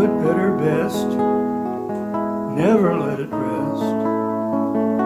good, 0.00 0.22
better, 0.22 0.52
best. 0.56 1.06
Never 2.56 2.98
let 2.98 3.20
it 3.20 3.28
rest 3.30 3.82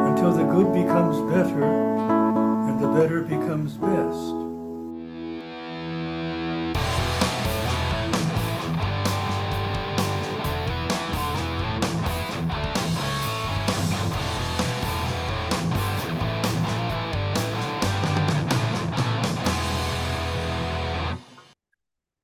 until 0.07 0.33
the 0.33 0.45
good 0.45 0.73
becomes 0.73 1.19
better 1.33 1.65
and 1.65 2.81
the 2.81 2.87
better 2.89 3.23
becomes 3.23 3.75
best. 3.75 4.44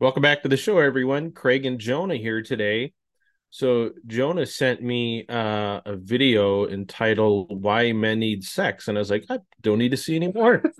Welcome 0.00 0.22
back 0.22 0.42
to 0.44 0.48
the 0.48 0.56
show, 0.56 0.78
everyone. 0.78 1.32
Craig 1.32 1.66
and 1.66 1.78
Jonah 1.78 2.16
here 2.16 2.40
today. 2.40 2.94
So 3.50 3.90
Jonah 4.06 4.46
sent 4.46 4.82
me 4.82 5.26
uh, 5.28 5.82
a 5.84 5.94
video 5.96 6.66
entitled 6.66 7.62
"Why 7.62 7.92
Men 7.92 8.20
Need 8.20 8.42
Sex," 8.42 8.88
and 8.88 8.96
I 8.96 9.00
was 9.00 9.10
like, 9.10 9.26
I 9.28 9.40
don't 9.60 9.76
need 9.76 9.90
to 9.90 9.98
see 9.98 10.16
any 10.16 10.32
more. 10.32 10.62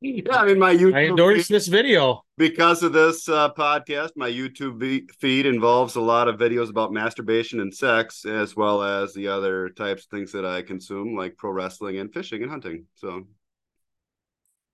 Yeah, 0.00 0.36
I 0.36 0.46
mean, 0.46 0.60
my 0.60 0.76
YouTube 0.76 0.94
I 0.94 1.06
endorsed 1.06 1.48
feed- 1.48 1.54
this 1.56 1.66
video. 1.66 2.22
because 2.36 2.84
of 2.84 2.92
this 2.92 3.28
uh, 3.28 3.52
podcast. 3.54 4.10
My 4.14 4.30
YouTube 4.30 5.10
feed 5.18 5.44
involves 5.44 5.96
a 5.96 6.00
lot 6.00 6.28
of 6.28 6.36
videos 6.38 6.70
about 6.70 6.92
masturbation 6.92 7.58
and 7.58 7.74
sex, 7.74 8.24
as 8.24 8.54
well 8.54 8.80
as 8.80 9.12
the 9.12 9.26
other 9.26 9.70
types 9.70 10.04
of 10.04 10.10
things 10.10 10.30
that 10.30 10.46
I 10.46 10.62
consume, 10.62 11.16
like 11.16 11.36
pro 11.36 11.50
wrestling 11.50 11.98
and 11.98 12.14
fishing 12.14 12.42
and 12.42 12.50
hunting. 12.50 12.86
So 12.94 13.26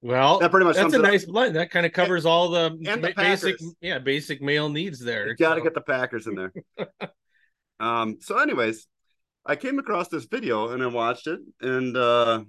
Well, 0.04 0.38
that 0.38 0.50
pretty 0.50 0.66
much 0.66 0.76
that's 0.76 0.92
a 0.92 0.98
nice 0.98 1.24
blend. 1.24 1.56
That 1.56 1.70
kind 1.70 1.86
of 1.86 1.92
covers 1.92 2.26
all 2.26 2.50
the, 2.50 2.66
and 2.86 3.02
the 3.02 3.14
basic, 3.16 3.56
Packers. 3.56 3.74
yeah, 3.80 3.98
basic 3.98 4.42
male 4.42 4.68
needs 4.68 5.00
there. 5.00 5.28
You 5.28 5.34
got 5.34 5.54
to 5.54 5.60
So- 5.60 5.64
get 5.64 5.72
the 5.72 5.80
Packers 5.80 6.26
in 6.26 6.34
there. 6.34 6.52
um. 7.80 8.18
So, 8.20 8.36
anyways, 8.36 8.86
I 9.46 9.56
came 9.56 9.78
across 9.78 10.08
this 10.08 10.26
video 10.26 10.68
and 10.68 10.82
I 10.82 10.88
watched 10.88 11.26
it, 11.26 11.40
and 11.62 11.96
uh, 11.96 12.44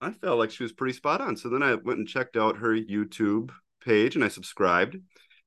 I 0.00 0.12
felt 0.12 0.38
like 0.38 0.52
she 0.52 0.62
was 0.62 0.72
pretty 0.72 0.94
spot 0.94 1.20
on. 1.20 1.36
So 1.36 1.48
then 1.48 1.64
I 1.64 1.74
went 1.74 1.98
and 1.98 2.06
checked 2.06 2.36
out 2.36 2.58
her 2.58 2.76
YouTube 2.76 3.50
page 3.84 4.14
and 4.14 4.24
I 4.24 4.28
subscribed. 4.28 4.94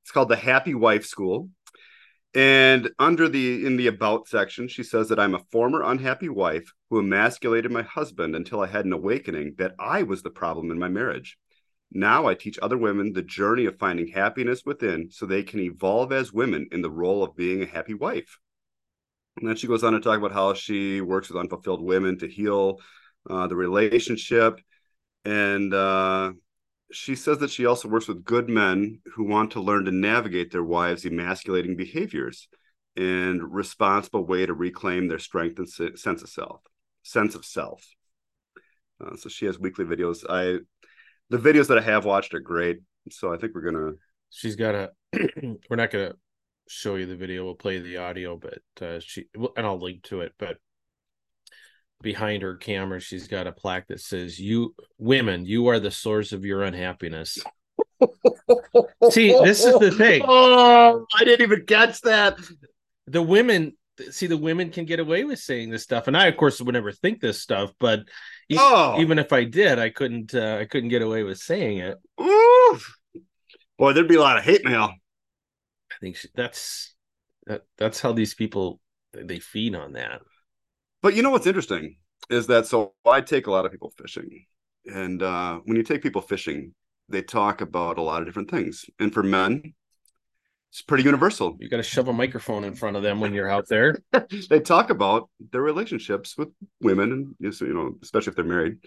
It's 0.02 0.12
called 0.12 0.28
the 0.28 0.36
Happy 0.36 0.76
Wife 0.76 1.06
School. 1.06 1.50
And 2.36 2.90
under 3.00 3.30
the 3.30 3.66
in 3.66 3.78
the 3.78 3.88
about 3.88 4.28
section, 4.28 4.68
she 4.68 4.84
says 4.84 5.08
that 5.10 5.20
I'm 5.20 5.36
a 5.36 5.44
former 5.52 5.82
unhappy 5.82 6.28
wife 6.30 6.74
who 6.90 7.00
emasculated 7.00 7.72
my 7.72 7.84
husband 7.84 8.36
until 8.36 8.60
I 8.60 8.68
had 8.68 8.84
an 8.84 8.92
awakening 8.92 9.56
that 9.60 9.76
I 9.80 10.04
was 10.04 10.24
the 10.24 10.30
problem 10.30 10.72
in 10.72 10.78
my 10.78 10.90
marriage. 10.90 11.38
Now 11.94 12.28
I 12.28 12.34
teach 12.34 12.58
other 12.62 12.78
women 12.78 13.14
the 13.14 13.22
journey 13.22 13.66
of 13.66 13.78
finding 13.78 14.08
happiness 14.08 14.64
within 14.66 15.10
so 15.12 15.26
they 15.26 15.44
can 15.44 15.60
evolve 15.60 16.12
as 16.12 16.34
women 16.34 16.68
in 16.72 16.82
the 16.82 16.92
role 16.92 17.24
of 17.24 17.36
being 17.36 17.62
a 17.62 17.68
happy 17.68 17.94
wife. 17.94 18.40
And 19.38 19.48
then 19.48 19.56
she 19.56 19.68
goes 19.68 19.84
on 19.84 19.94
to 19.94 20.00
talk 20.00 20.18
about 20.18 20.32
how 20.32 20.54
she 20.54 21.02
works 21.02 21.30
with 21.30 21.40
unfulfilled 21.40 21.84
women 21.84 22.18
to 22.20 22.28
heal 22.28 22.80
uh, 23.30 23.48
the 23.48 23.56
relationship. 23.56 24.60
And 25.24 25.74
uh, 25.74 26.34
she 26.92 27.16
says 27.16 27.38
that 27.40 27.52
she 27.52 27.66
also 27.66 27.88
works 27.88 28.08
with 28.08 28.24
good 28.24 28.50
men 28.50 29.00
who 29.16 29.26
want 29.26 29.52
to 29.52 29.62
learn 29.62 29.86
to 29.86 29.92
navigate 29.92 30.52
their 30.52 30.64
wives' 30.64 31.06
emasculating 31.06 31.76
behaviors 31.76 32.48
and 32.96 33.54
responsible 33.54 34.26
way 34.26 34.46
to 34.46 34.54
reclaim 34.54 35.08
their 35.08 35.20
strength 35.20 35.58
and 35.58 35.70
se- 35.70 35.96
sense 35.96 36.22
of 36.22 36.30
self. 36.30 36.62
Sense 37.04 37.36
of 37.36 37.46
self. 37.46 37.86
Uh, 39.04 39.16
so 39.16 39.30
she 39.30 39.46
has 39.46 39.60
weekly 39.60 39.86
videos. 39.86 40.24
I 40.30 40.60
the 41.34 41.40
videos 41.40 41.68
that 41.68 41.80
I 41.80 41.82
have 41.82 42.06
watched 42.06 42.34
are 42.36 42.40
great. 42.40 42.80
So 43.10 43.34
I 43.34 43.38
think 43.38 43.54
we're 43.56 43.62
gonna 43.70 43.94
she's 44.30 44.56
got 44.56 44.76
a 44.76 44.92
we're 45.70 45.76
not 45.76 45.92
gonna 45.92 46.14
show 46.68 46.96
you 46.96 47.06
the 47.06 47.16
video 47.16 47.44
we'll 47.44 47.56
play 47.56 47.80
the 47.80 47.98
audio 47.98 48.38
but 48.38 48.60
uh 48.82 48.98
she 49.02 49.26
and 49.58 49.68
i'll 49.68 49.78
link 49.80 50.02
to 50.02 50.22
it 50.22 50.32
but 50.40 50.56
behind 52.02 52.42
her 52.42 52.56
camera 52.56 53.02
she's 53.02 53.28
got 53.28 53.48
a 53.48 53.52
plaque 53.52 53.86
that 53.88 54.00
says 54.00 54.40
you 54.40 54.74
women 54.98 55.46
you 55.46 55.68
are 55.68 55.80
the 55.80 55.92
source 55.92 56.32
of 56.32 56.46
your 56.46 56.64
unhappiness 56.64 57.38
see 59.12 59.32
this 59.44 59.66
is 59.66 59.78
the 59.80 59.92
thing 59.92 60.22
Oh, 60.26 61.06
I 61.20 61.26
didn't 61.26 61.42
even 61.44 61.66
catch 61.66 62.00
that. 62.02 62.38
the 63.08 63.22
women 63.22 63.74
see 64.10 64.28
the 64.28 64.38
women 64.38 64.70
can 64.72 64.86
get 64.86 65.02
away 65.02 65.26
with 65.26 65.40
saying 65.40 65.70
this 65.70 65.84
stuff 65.84 66.08
and 66.08 66.16
i 66.16 66.28
of 66.28 66.38
course 66.38 66.62
would 66.62 66.74
never 66.74 66.94
think 66.94 67.20
this 67.20 67.42
stuff 67.42 67.74
but 67.78 68.00
e- 68.50 68.56
Oh, 68.58 69.00
even 69.00 69.20
if 69.20 69.34
i 69.34 69.44
did 69.44 69.80
i 69.80 69.90
couldn't 69.90 70.34
uh, 70.36 70.58
i 70.62 70.66
couldn't 70.66 70.90
get 70.90 71.02
away 71.02 71.24
with 71.24 71.38
saying 71.38 71.78
it 71.80 71.98
Oof. 72.22 72.98
Boy, 73.78 73.94
there'd 73.94 74.08
be 74.08 74.16
a 74.16 74.22
lot 74.22 74.38
of 74.38 74.44
hate 74.44 74.64
mail. 74.66 74.94
i 75.92 75.96
think 76.02 76.16
she, 76.16 76.28
that's 76.36 76.96
that, 77.46 77.64
that's 77.78 78.00
how 78.00 78.12
these 78.14 78.34
people 78.34 78.80
they 79.14 79.40
feed 79.40 79.76
on 79.76 79.94
that 79.94 80.22
But 81.02 81.16
you 81.16 81.22
know 81.22 81.30
what's 81.30 81.48
interesting 81.48 81.98
is 82.30 82.48
that 82.48 82.66
so 82.66 82.94
I 83.06 83.22
take 83.22 83.48
a 83.48 83.52
lot 83.52 83.66
of 83.66 83.72
people 83.72 83.92
fishing, 83.98 84.46
and 84.86 85.22
uh, 85.22 85.60
when 85.66 85.76
you 85.78 85.84
take 85.84 86.02
people 86.02 86.22
fishing, 86.22 86.74
they 87.10 87.22
talk 87.22 87.62
about 87.62 87.98
a 87.98 88.02
lot 88.02 88.22
of 88.22 88.28
different 88.28 88.50
things. 88.50 88.86
And 89.00 89.14
for 89.14 89.24
men, 89.24 89.74
it's 90.74 90.82
pretty 90.82 91.04
universal. 91.04 91.56
You 91.60 91.70
got 91.70 91.78
to 91.78 91.84
shove 91.84 92.08
a 92.08 92.14
microphone 92.14 92.64
in 92.64 92.74
front 92.74 92.98
of 92.98 93.04
them 93.04 93.20
when 93.20 93.36
you're 93.36 93.48
out 93.50 93.68
there. 93.68 93.96
they 94.50 94.60
talk 94.60 94.90
about 94.90 95.30
their 95.52 95.62
relationships 95.62 96.36
with 96.36 96.50
women, 96.82 97.12
and 97.12 97.36
you 97.40 97.74
know, 97.74 97.94
especially 98.02 98.32
if 98.32 98.36
they're 98.36 98.44
married. 98.44 98.78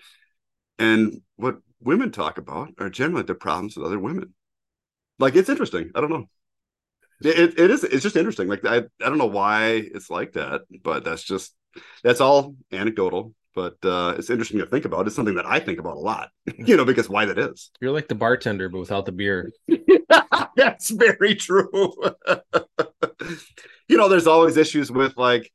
And 0.80 1.22
what 1.36 1.58
women 1.80 2.10
talk 2.10 2.38
about 2.38 2.70
are 2.80 2.90
generally 2.90 3.22
their 3.22 3.36
problems 3.36 3.76
with 3.76 3.86
other 3.86 4.00
women. 4.00 4.34
Like 5.20 5.36
it's 5.36 5.48
interesting. 5.48 5.92
I 5.94 6.00
don't 6.00 6.10
know. 6.10 6.24
It, 7.22 7.38
it, 7.38 7.60
it 7.60 7.70
is. 7.70 7.84
It's 7.84 8.02
just 8.02 8.16
interesting. 8.16 8.48
Like 8.48 8.64
I, 8.64 8.78
I 8.78 9.08
don't 9.08 9.18
know 9.18 9.26
why 9.26 9.74
it's 9.74 10.10
like 10.10 10.32
that, 10.32 10.62
but 10.82 11.04
that's 11.04 11.22
just 11.22 11.54
that's 12.02 12.20
all 12.20 12.56
anecdotal. 12.72 13.32
But 13.56 13.82
uh, 13.82 14.14
it's 14.18 14.28
interesting 14.28 14.58
to 14.58 14.66
think 14.66 14.84
about. 14.84 15.06
It's 15.06 15.16
something 15.16 15.36
that 15.36 15.46
I 15.46 15.58
think 15.58 15.80
about 15.80 15.96
a 15.96 16.00
lot. 16.00 16.28
You 16.58 16.76
know, 16.76 16.84
because 16.84 17.08
why 17.08 17.24
that 17.26 17.38
is. 17.38 17.70
You're 17.80 17.92
like 17.92 18.08
the 18.08 18.14
bartender, 18.14 18.68
but 18.68 18.80
without 18.80 19.06
the 19.06 19.12
beer. 19.12 19.52
That's 20.56 20.90
very 20.90 21.34
true. 21.34 21.70
you 23.88 23.96
know, 23.96 24.08
there's 24.08 24.26
always 24.26 24.56
issues 24.56 24.90
with 24.90 25.16
like, 25.16 25.50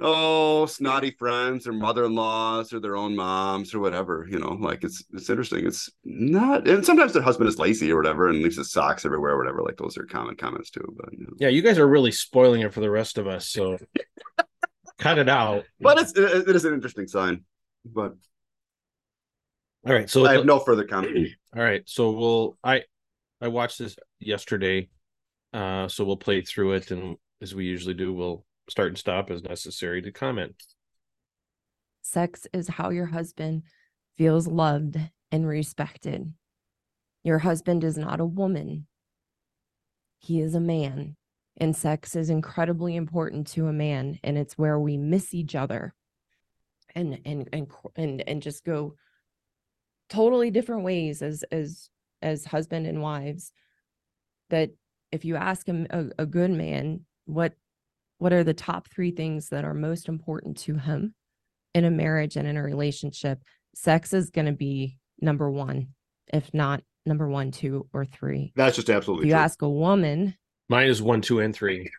oh, 0.00 0.66
snotty 0.66 1.12
friends 1.12 1.66
or 1.66 1.72
mother-in-laws 1.72 2.72
or 2.72 2.80
their 2.80 2.96
own 2.96 3.16
moms 3.16 3.74
or 3.74 3.80
whatever. 3.80 4.26
You 4.28 4.38
know, 4.38 4.56
like 4.60 4.84
it's 4.84 5.04
it's 5.12 5.30
interesting. 5.30 5.66
It's 5.66 5.90
not, 6.04 6.68
and 6.68 6.84
sometimes 6.84 7.12
their 7.12 7.22
husband 7.22 7.48
is 7.48 7.58
lazy 7.58 7.90
or 7.90 7.96
whatever 7.96 8.28
and 8.28 8.42
leaves 8.42 8.56
his 8.56 8.72
socks 8.72 9.04
everywhere 9.04 9.32
or 9.32 9.38
whatever. 9.38 9.62
Like 9.62 9.76
those 9.76 9.96
are 9.96 10.04
common 10.04 10.36
comments 10.36 10.70
too. 10.70 10.94
But 10.96 11.12
you 11.12 11.24
know. 11.24 11.32
Yeah, 11.38 11.48
you 11.48 11.62
guys 11.62 11.78
are 11.78 11.88
really 11.88 12.12
spoiling 12.12 12.62
it 12.62 12.74
for 12.74 12.80
the 12.80 12.90
rest 12.90 13.16
of 13.16 13.26
us. 13.26 13.48
So 13.48 13.78
cut 14.98 15.18
it 15.18 15.28
out. 15.28 15.64
but 15.80 15.98
it's 15.98 16.12
it, 16.12 16.48
it 16.48 16.56
is 16.56 16.64
an 16.64 16.74
interesting 16.74 17.06
sign. 17.06 17.44
But 17.84 18.14
All 19.86 19.92
right. 19.94 20.08
So 20.08 20.26
I 20.26 20.32
have 20.32 20.44
no 20.44 20.58
further 20.58 20.84
comment. 20.84 21.28
all 21.56 21.62
right. 21.62 21.82
So 21.86 22.10
we'll 22.10 22.58
I 22.64 22.82
I 23.40 23.48
watched 23.48 23.78
this 23.78 23.96
yesterday. 24.20 24.88
Uh 25.52 25.88
so 25.88 26.04
we'll 26.04 26.16
play 26.16 26.42
through 26.42 26.72
it 26.72 26.90
and 26.90 27.16
as 27.42 27.54
we 27.54 27.64
usually 27.66 27.94
do, 27.94 28.12
we'll 28.12 28.44
start 28.68 28.88
and 28.88 28.98
stop 28.98 29.30
as 29.30 29.42
necessary 29.42 30.02
to 30.02 30.10
comment. 30.10 30.54
Sex 32.02 32.46
is 32.52 32.68
how 32.68 32.90
your 32.90 33.06
husband 33.06 33.62
feels 34.16 34.46
loved 34.46 34.98
and 35.30 35.46
respected. 35.46 36.32
Your 37.24 37.38
husband 37.40 37.84
is 37.84 37.98
not 37.98 38.20
a 38.20 38.24
woman, 38.24 38.86
he 40.18 40.40
is 40.40 40.54
a 40.54 40.60
man. 40.60 41.16
And 41.58 41.74
sex 41.74 42.14
is 42.16 42.28
incredibly 42.30 42.96
important 42.96 43.46
to 43.48 43.66
a 43.66 43.72
man. 43.72 44.18
And 44.22 44.36
it's 44.36 44.58
where 44.58 44.78
we 44.78 44.96
miss 44.96 45.32
each 45.34 45.54
other 45.54 45.94
and 46.94 47.20
and 47.24 47.48
and 47.52 47.66
and, 47.96 48.28
and 48.28 48.42
just 48.42 48.64
go 48.64 48.94
totally 50.08 50.50
different 50.50 50.84
ways 50.84 51.22
as 51.22 51.44
as 51.50 51.88
as 52.22 52.44
husband 52.44 52.86
and 52.86 53.02
wives 53.02 53.52
that 54.50 54.70
if 55.12 55.24
you 55.24 55.36
ask 55.36 55.66
him 55.66 55.86
a, 55.90 56.06
a 56.18 56.26
good 56.26 56.50
man 56.50 57.00
what 57.26 57.52
what 58.18 58.32
are 58.32 58.44
the 58.44 58.54
top 58.54 58.88
three 58.88 59.10
things 59.10 59.50
that 59.50 59.64
are 59.64 59.74
most 59.74 60.08
important 60.08 60.56
to 60.56 60.76
him 60.76 61.14
in 61.74 61.84
a 61.84 61.90
marriage 61.90 62.36
and 62.36 62.48
in 62.48 62.56
a 62.56 62.62
relationship, 62.62 63.42
sex 63.74 64.14
is 64.14 64.30
going 64.30 64.46
to 64.46 64.52
be 64.52 64.96
number 65.20 65.50
one, 65.50 65.88
if 66.32 66.52
not 66.54 66.82
number 67.04 67.28
one, 67.28 67.50
two, 67.50 67.86
or 67.92 68.06
three. 68.06 68.52
That's 68.56 68.76
just 68.76 68.88
If 68.88 68.96
absolutely 68.96 69.26
you 69.26 69.32
true. 69.34 69.40
ask 69.40 69.60
a 69.60 69.68
woman, 69.68 70.34
Mine 70.68 70.88
is 70.88 71.00
one, 71.00 71.20
two, 71.20 71.40
and 71.40 71.54
three. 71.54 71.90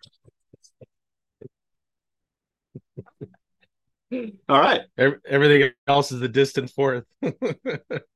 All 4.11 4.59
right. 4.59 4.81
Everything 4.97 5.71
else 5.87 6.11
is 6.11 6.19
the 6.21 6.29
distant 6.29 6.69
fourth. 6.71 7.03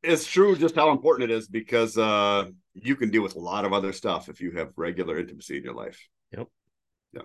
it's 0.03 0.25
true 0.25 0.55
just 0.55 0.75
how 0.75 0.91
important 0.91 1.29
it 1.29 1.33
is 1.33 1.47
because 1.49 1.97
uh 1.97 2.45
you 2.73 2.95
can 2.95 3.09
deal 3.11 3.21
with 3.21 3.35
a 3.35 3.39
lot 3.39 3.65
of 3.65 3.73
other 3.73 3.91
stuff 3.91 4.29
if 4.29 4.39
you 4.39 4.51
have 4.51 4.71
regular 4.77 5.19
intimacy 5.19 5.57
in 5.57 5.63
your 5.63 5.73
life. 5.73 6.07
Yep. 6.31 6.47
Yeah. 7.13 7.21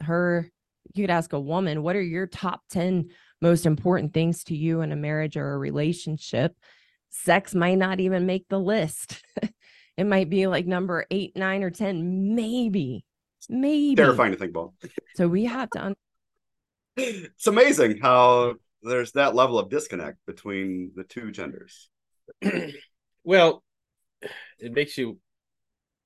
Her, 0.00 0.50
you 0.94 1.02
could 1.02 1.10
ask 1.10 1.34
a 1.34 1.40
woman, 1.40 1.82
what 1.82 1.96
are 1.96 2.02
your 2.02 2.26
top 2.26 2.62
10 2.70 3.10
most 3.42 3.66
important 3.66 4.14
things 4.14 4.44
to 4.44 4.56
you 4.56 4.80
in 4.80 4.92
a 4.92 4.96
marriage 4.96 5.36
or 5.36 5.52
a 5.52 5.58
relationship? 5.58 6.54
Sex 7.10 7.54
might 7.54 7.76
not 7.76 8.00
even 8.00 8.24
make 8.24 8.48
the 8.48 8.58
list. 8.58 9.22
it 9.96 10.04
might 10.04 10.30
be 10.30 10.46
like 10.46 10.66
number 10.66 11.06
eight, 11.10 11.36
nine, 11.36 11.62
or 11.62 11.70
10, 11.70 12.34
maybe. 12.34 13.04
maybe 13.48 13.96
Terrifying 13.96 14.32
to 14.32 14.38
think 14.38 14.50
about. 14.50 14.72
so 15.16 15.28
we 15.28 15.44
have 15.44 15.70
to 15.70 15.84
un- 15.84 15.94
It's 16.96 17.46
amazing 17.46 17.98
how 18.00 18.54
there's 18.82 19.12
that 19.12 19.34
level 19.34 19.58
of 19.58 19.70
disconnect 19.70 20.18
between 20.26 20.92
the 20.94 21.04
two 21.04 21.30
genders. 21.32 21.88
well, 23.24 23.62
it 24.58 24.72
makes 24.72 24.96
you 24.98 25.18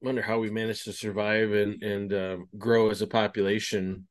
wonder 0.01 0.23
how 0.23 0.39
we 0.39 0.51
managed 0.51 0.85
to 0.85 0.93
survive 0.93 1.53
and 1.53 1.83
and 1.83 2.13
um, 2.13 2.49
grow 2.57 2.91
as 2.91 3.03
a 3.03 3.07
population. 3.07 4.07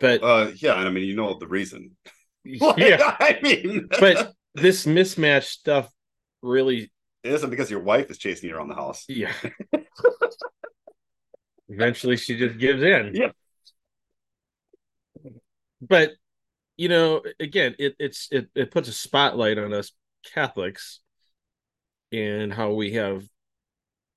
But 0.00 0.22
Uh, 0.22 0.52
yeah, 0.56 0.78
and 0.78 0.88
I 0.88 0.90
mean, 0.90 1.04
you 1.04 1.16
know 1.16 1.38
the 1.38 1.46
reason. 1.48 1.96
yeah, 2.44 3.16
I 3.20 3.38
mean, 3.42 3.88
but 4.00 4.32
this 4.54 4.86
mismatch 4.86 5.44
stuff 5.44 5.90
really, 6.42 6.90
it 7.28 7.34
isn't 7.34 7.50
because 7.50 7.70
your 7.70 7.80
wife 7.80 8.10
is 8.10 8.16
chasing 8.16 8.48
you 8.48 8.56
around 8.56 8.68
the 8.68 8.74
house. 8.74 9.04
yeah. 9.08 9.32
Eventually, 11.68 12.16
she 12.16 12.38
just 12.38 12.58
gives 12.58 12.82
in. 12.82 13.14
Yep. 13.14 13.36
But 15.82 16.12
you 16.78 16.88
know, 16.88 17.22
again, 17.38 17.74
it 17.78 17.94
it's 17.98 18.28
it 18.30 18.48
it 18.54 18.70
puts 18.70 18.88
a 18.88 18.92
spotlight 18.92 19.58
on 19.58 19.74
us 19.74 19.92
Catholics 20.24 21.00
and 22.10 22.52
how 22.52 22.72
we 22.72 22.94
have, 22.94 23.24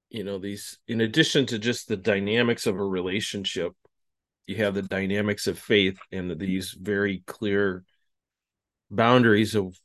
you 0.09 0.23
know, 0.23 0.37
these 0.37 0.79
in 0.87 1.01
addition 1.01 1.45
to 1.47 1.59
just 1.59 1.89
the 1.89 1.97
dynamics 1.97 2.65
of 2.65 2.77
a 2.77 2.83
relationship, 2.83 3.73
you 4.47 4.55
have 4.57 4.73
the 4.73 4.83
dynamics 4.83 5.47
of 5.47 5.59
faith 5.59 5.99
and 6.13 6.39
these 6.39 6.71
very 6.71 7.23
clear 7.27 7.83
boundaries 8.89 9.55
of 9.55 9.77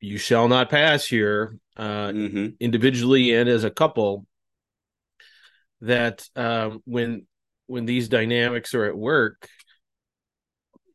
you 0.00 0.18
shall 0.18 0.48
not 0.48 0.68
pass 0.68 1.06
here 1.06 1.58
uh 1.78 2.08
Mhm. 2.12 2.56
individually 2.60 3.34
and 3.34 3.48
as 3.48 3.64
a 3.64 3.70
couple 3.70 4.26
that 5.80 6.26
um 6.36 6.82
when 6.84 7.26
when 7.66 7.84
these 7.86 8.08
dynamics 8.08 8.74
are 8.74 8.84
at 8.84 8.96
work 8.96 9.48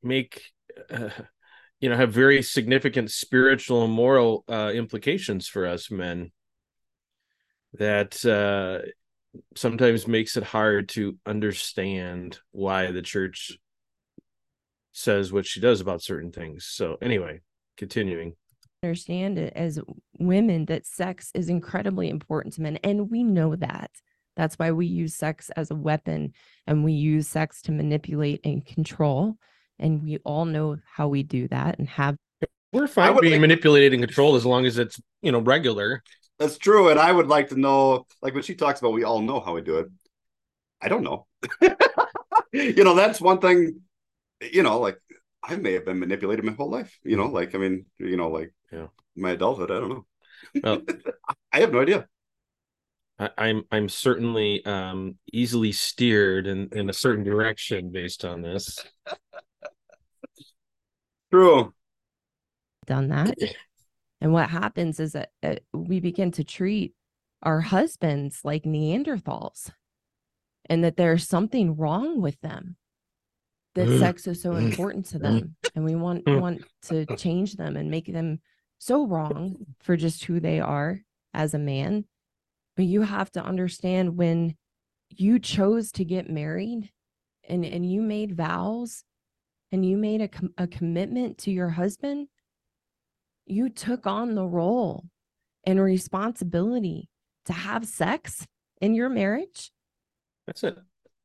make 0.01 0.41
uh, 0.89 1.09
you 1.79 1.89
know 1.89 1.95
have 1.95 2.13
very 2.13 2.41
significant 2.41 3.11
spiritual 3.11 3.83
and 3.83 3.93
moral 3.93 4.43
uh 4.49 4.71
implications 4.73 5.47
for 5.47 5.67
us 5.67 5.91
men. 5.91 6.31
That 7.73 8.23
uh 8.23 8.87
sometimes 9.55 10.07
makes 10.07 10.37
it 10.37 10.43
hard 10.43 10.89
to 10.89 11.17
understand 11.25 12.39
why 12.51 12.91
the 12.91 13.01
church 13.01 13.57
says 14.91 15.33
what 15.33 15.45
she 15.45 15.59
does 15.59 15.81
about 15.81 16.01
certain 16.01 16.31
things. 16.31 16.65
So 16.65 16.97
anyway 17.01 17.41
continuing 17.77 18.35
understand 18.83 19.37
it 19.37 19.53
as 19.55 19.79
women 20.19 20.65
that 20.65 20.85
sex 20.85 21.31
is 21.33 21.49
incredibly 21.49 22.09
important 22.09 22.53
to 22.53 22.61
men 22.61 22.77
and 22.83 23.09
we 23.09 23.23
know 23.23 23.55
that 23.55 23.91
that's 24.35 24.55
why 24.55 24.71
we 24.71 24.85
use 24.85 25.15
sex 25.15 25.49
as 25.55 25.71
a 25.71 25.75
weapon 25.75 26.33
and 26.67 26.83
we 26.83 26.91
use 26.93 27.27
sex 27.27 27.61
to 27.61 27.71
manipulate 27.71 28.41
and 28.43 28.65
control 28.65 29.35
and 29.79 30.03
we 30.03 30.17
all 30.25 30.45
know 30.45 30.77
how 30.85 31.07
we 31.07 31.23
do 31.23 31.47
that 31.47 31.79
and 31.79 31.87
have 31.87 32.17
we're 32.73 32.87
fine 32.87 33.17
being 33.21 33.33
like- 33.33 33.41
manipulated 33.41 33.93
and 33.93 34.03
controlled 34.03 34.35
as 34.35 34.45
long 34.45 34.65
as 34.65 34.77
it's 34.77 34.99
you 35.21 35.31
know 35.31 35.39
regular 35.39 36.03
That's 36.39 36.57
true. 36.57 36.89
And 36.89 36.99
I 36.99 37.11
would 37.11 37.27
like 37.27 37.49
to 37.49 37.59
know, 37.59 38.05
like 38.21 38.33
when 38.33 38.43
she 38.43 38.55
talks 38.55 38.79
about, 38.79 38.91
we 38.91 39.03
all 39.03 39.21
know 39.21 39.39
how 39.39 39.53
we 39.53 39.61
do 39.61 39.77
it. 39.77 39.87
I 40.81 40.89
don't 40.89 41.03
know. 41.03 41.27
you 42.51 42.83
know, 42.83 42.95
that's 42.95 43.21
one 43.21 43.39
thing, 43.39 43.81
you 44.41 44.63
know, 44.63 44.79
like 44.79 44.97
I 45.43 45.55
may 45.57 45.73
have 45.73 45.85
been 45.85 45.99
manipulated 45.99 46.45
my 46.45 46.53
whole 46.53 46.69
life, 46.69 46.97
you 47.03 47.17
know, 47.17 47.27
like, 47.27 47.53
I 47.53 47.57
mean, 47.57 47.85
you 47.97 48.15
know, 48.17 48.29
like 48.29 48.53
Yeah. 48.71 48.87
my 49.15 49.31
adulthood, 49.31 49.71
I 49.71 49.79
don't 49.79 49.89
know. 49.89 50.05
Well- 50.63 50.81
I 51.51 51.59
have 51.59 51.71
no 51.71 51.81
idea. 51.81 52.07
I, 53.19 53.29
I'm 53.37 53.63
I'm 53.71 53.89
certainly 53.89 54.65
um 54.65 55.17
easily 55.31 55.71
steered 55.71 56.47
in 56.47 56.69
in 56.71 56.89
a 56.89 56.93
certain 56.93 57.23
direction 57.23 57.91
based 57.91 58.25
on 58.25 58.41
this. 58.41 58.79
True. 61.31 61.73
done 62.85 63.07
that 63.09 63.37
and 64.21 64.33
what 64.33 64.49
happens 64.49 64.99
is 64.99 65.13
that 65.13 65.29
uh, 65.41 65.55
we 65.73 65.99
begin 65.99 66.31
to 66.31 66.43
treat 66.43 66.93
our 67.41 67.61
husbands 67.61 68.41
like 68.43 68.63
neanderthals 68.63 69.71
and 70.69 70.83
that 70.83 70.97
there's 70.97 71.27
something 71.27 71.75
wrong 71.75 72.21
with 72.21 72.39
them 72.41 72.75
that 73.75 73.87
Mm. 73.87 73.99
sex 73.99 74.27
is 74.27 74.41
so 74.41 74.55
important 74.55 75.05
to 75.07 75.19
them 75.19 75.55
and 75.75 75.83
we 75.83 75.95
want 75.95 76.25
Mm. 76.25 76.41
want 76.41 76.63
to 76.83 77.05
change 77.17 77.55
them 77.55 77.75
and 77.77 77.89
make 77.89 78.05
them 78.11 78.39
so 78.79 79.05
wrong 79.07 79.65
for 79.79 79.95
just 79.97 80.25
who 80.25 80.39
they 80.39 80.59
are 80.59 81.01
as 81.33 81.53
a 81.53 81.59
man 81.59 82.05
but 82.75 82.85
you 82.85 83.01
have 83.01 83.31
to 83.31 83.43
understand 83.43 84.17
when 84.17 84.55
you 85.09 85.39
chose 85.39 85.91
to 85.93 86.03
get 86.05 86.29
married 86.29 86.91
and 87.47 87.65
and 87.65 87.89
you 87.91 88.01
made 88.01 88.35
vows 88.35 89.03
and 89.71 89.85
you 89.85 89.97
made 89.97 90.21
a, 90.21 90.27
com- 90.27 90.53
a 90.57 90.67
commitment 90.67 91.37
to 91.39 91.51
your 91.51 91.69
husband 91.69 92.27
you 93.45 93.69
took 93.69 94.05
on 94.07 94.35
the 94.35 94.45
role 94.45 95.05
and 95.65 95.81
responsibility 95.81 97.09
to 97.45 97.53
have 97.53 97.85
sex 97.87 98.45
in 98.81 98.93
your 98.93 99.09
marriage 99.09 99.71
That's 100.45 100.63
it. 100.63 100.77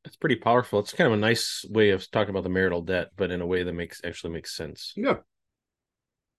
It's 0.05 0.15
pretty 0.15 0.37
powerful. 0.37 0.79
It's 0.79 0.93
kind 0.93 1.07
of 1.07 1.13
a 1.13 1.21
nice 1.21 1.65
way 1.69 1.89
of 1.89 2.09
talking 2.09 2.29
about 2.31 2.43
the 2.43 2.49
marital 2.49 2.81
debt, 2.81 3.09
but 3.17 3.31
in 3.31 3.41
a 3.41 3.45
way 3.45 3.63
that 3.63 3.73
makes 3.73 4.01
actually 4.03 4.33
makes 4.33 4.55
sense. 4.55 4.93
Yeah. 4.95 5.17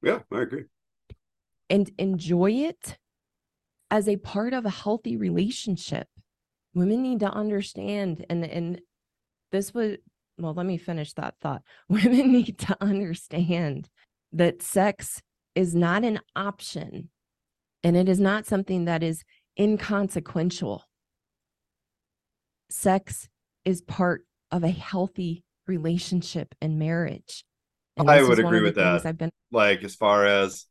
Yeah, 0.03 0.21
I 0.33 0.43
agree. 0.43 0.65
and 1.69 1.91
enjoy 1.99 2.51
it 2.53 2.99
as 3.91 4.09
a 4.09 4.17
part 4.17 4.53
of 4.55 4.65
a 4.65 4.71
healthy 4.71 5.17
relationship. 5.17 6.09
Women 6.75 7.03
need 7.03 7.21
to 7.21 7.31
understand 7.31 8.25
and 8.31 8.45
and 8.45 8.81
this 9.53 9.75
was 9.75 9.97
well, 10.39 10.55
let 10.55 10.65
me 10.67 10.79
finish 10.79 11.13
that 11.15 11.35
thought. 11.41 11.63
Women 11.89 12.33
need 12.33 12.59
to 12.61 12.77
understand 12.81 13.89
that 14.33 14.63
sex 14.63 15.21
is 15.55 15.75
not 15.75 16.05
an 16.05 16.21
option 16.35 17.11
and 17.83 17.97
it 17.97 18.09
is 18.09 18.21
not 18.21 18.47
something 18.47 18.85
that 18.87 19.03
is 19.03 19.23
inconsequential. 19.59 20.85
Sex 22.71 23.29
is 23.65 23.81
part 23.83 24.25
of 24.51 24.65
a 24.65 24.71
healthy 24.71 25.45
relationship 25.67 26.55
and 26.61 26.79
marriage. 26.79 27.45
I 27.99 28.23
would 28.23 28.39
agree 28.39 28.63
with 28.63 28.77
that. 28.77 29.05
I've 29.05 29.19
been 29.19 29.31
Like, 29.53 29.85
as 29.85 29.95
far 29.95 30.27
as 30.27 30.67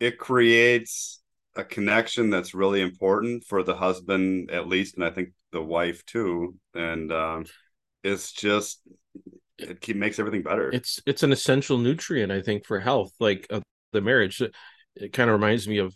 it 0.00 0.18
creates 0.18 1.22
a 1.56 1.64
connection 1.64 2.30
that's 2.30 2.54
really 2.54 2.80
important 2.80 3.44
for 3.44 3.62
the 3.62 3.76
husband, 3.76 4.50
at 4.50 4.66
least, 4.66 4.96
and 4.96 5.04
I 5.04 5.10
think 5.10 5.30
the 5.52 5.62
wife 5.62 6.04
too. 6.04 6.56
And 6.74 7.12
um, 7.12 7.46
it's 8.02 8.32
just, 8.32 8.80
it 9.58 9.80
keep, 9.80 9.96
makes 9.96 10.18
everything 10.18 10.42
better. 10.42 10.70
It's 10.70 11.00
it's 11.06 11.22
an 11.22 11.32
essential 11.32 11.78
nutrient, 11.78 12.32
I 12.32 12.42
think, 12.42 12.66
for 12.66 12.80
health, 12.80 13.12
like 13.20 13.46
of 13.50 13.62
the 13.92 14.00
marriage. 14.00 14.40
It, 14.40 14.52
it 14.96 15.12
kind 15.12 15.30
of 15.30 15.34
reminds 15.34 15.68
me 15.68 15.78
of 15.78 15.94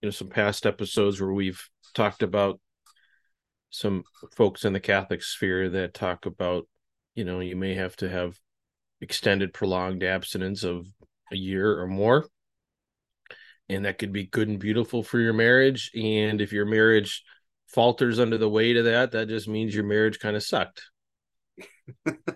you 0.00 0.06
know 0.06 0.10
some 0.10 0.28
past 0.28 0.64
episodes 0.64 1.20
where 1.20 1.32
we've 1.32 1.62
talked 1.92 2.22
about 2.22 2.60
some 3.70 4.02
folks 4.36 4.64
in 4.64 4.72
the 4.72 4.80
Catholic 4.80 5.22
sphere 5.22 5.68
that 5.70 5.94
talk 5.94 6.26
about 6.26 6.68
you 7.14 7.24
know 7.24 7.40
you 7.40 7.56
may 7.56 7.74
have 7.74 7.96
to 7.96 8.08
have 8.08 8.38
extended 9.00 9.54
prolonged 9.54 10.02
abstinence 10.02 10.62
of 10.62 10.86
a 11.32 11.36
year 11.36 11.80
or 11.80 11.86
more. 11.86 12.26
And 13.68 13.84
that 13.84 13.98
could 13.98 14.12
be 14.12 14.26
good 14.26 14.48
and 14.48 14.58
beautiful 14.58 15.02
for 15.04 15.20
your 15.20 15.32
marriage. 15.32 15.92
And 15.94 16.40
if 16.40 16.52
your 16.52 16.66
marriage 16.66 17.22
falters 17.68 18.18
under 18.18 18.36
the 18.36 18.48
weight 18.48 18.76
of 18.76 18.84
that 18.84 19.12
that 19.12 19.28
just 19.28 19.46
means 19.46 19.74
your 19.74 19.84
marriage 19.84 20.18
kind 20.18 20.34
of 20.36 20.42
sucked. 20.42 20.82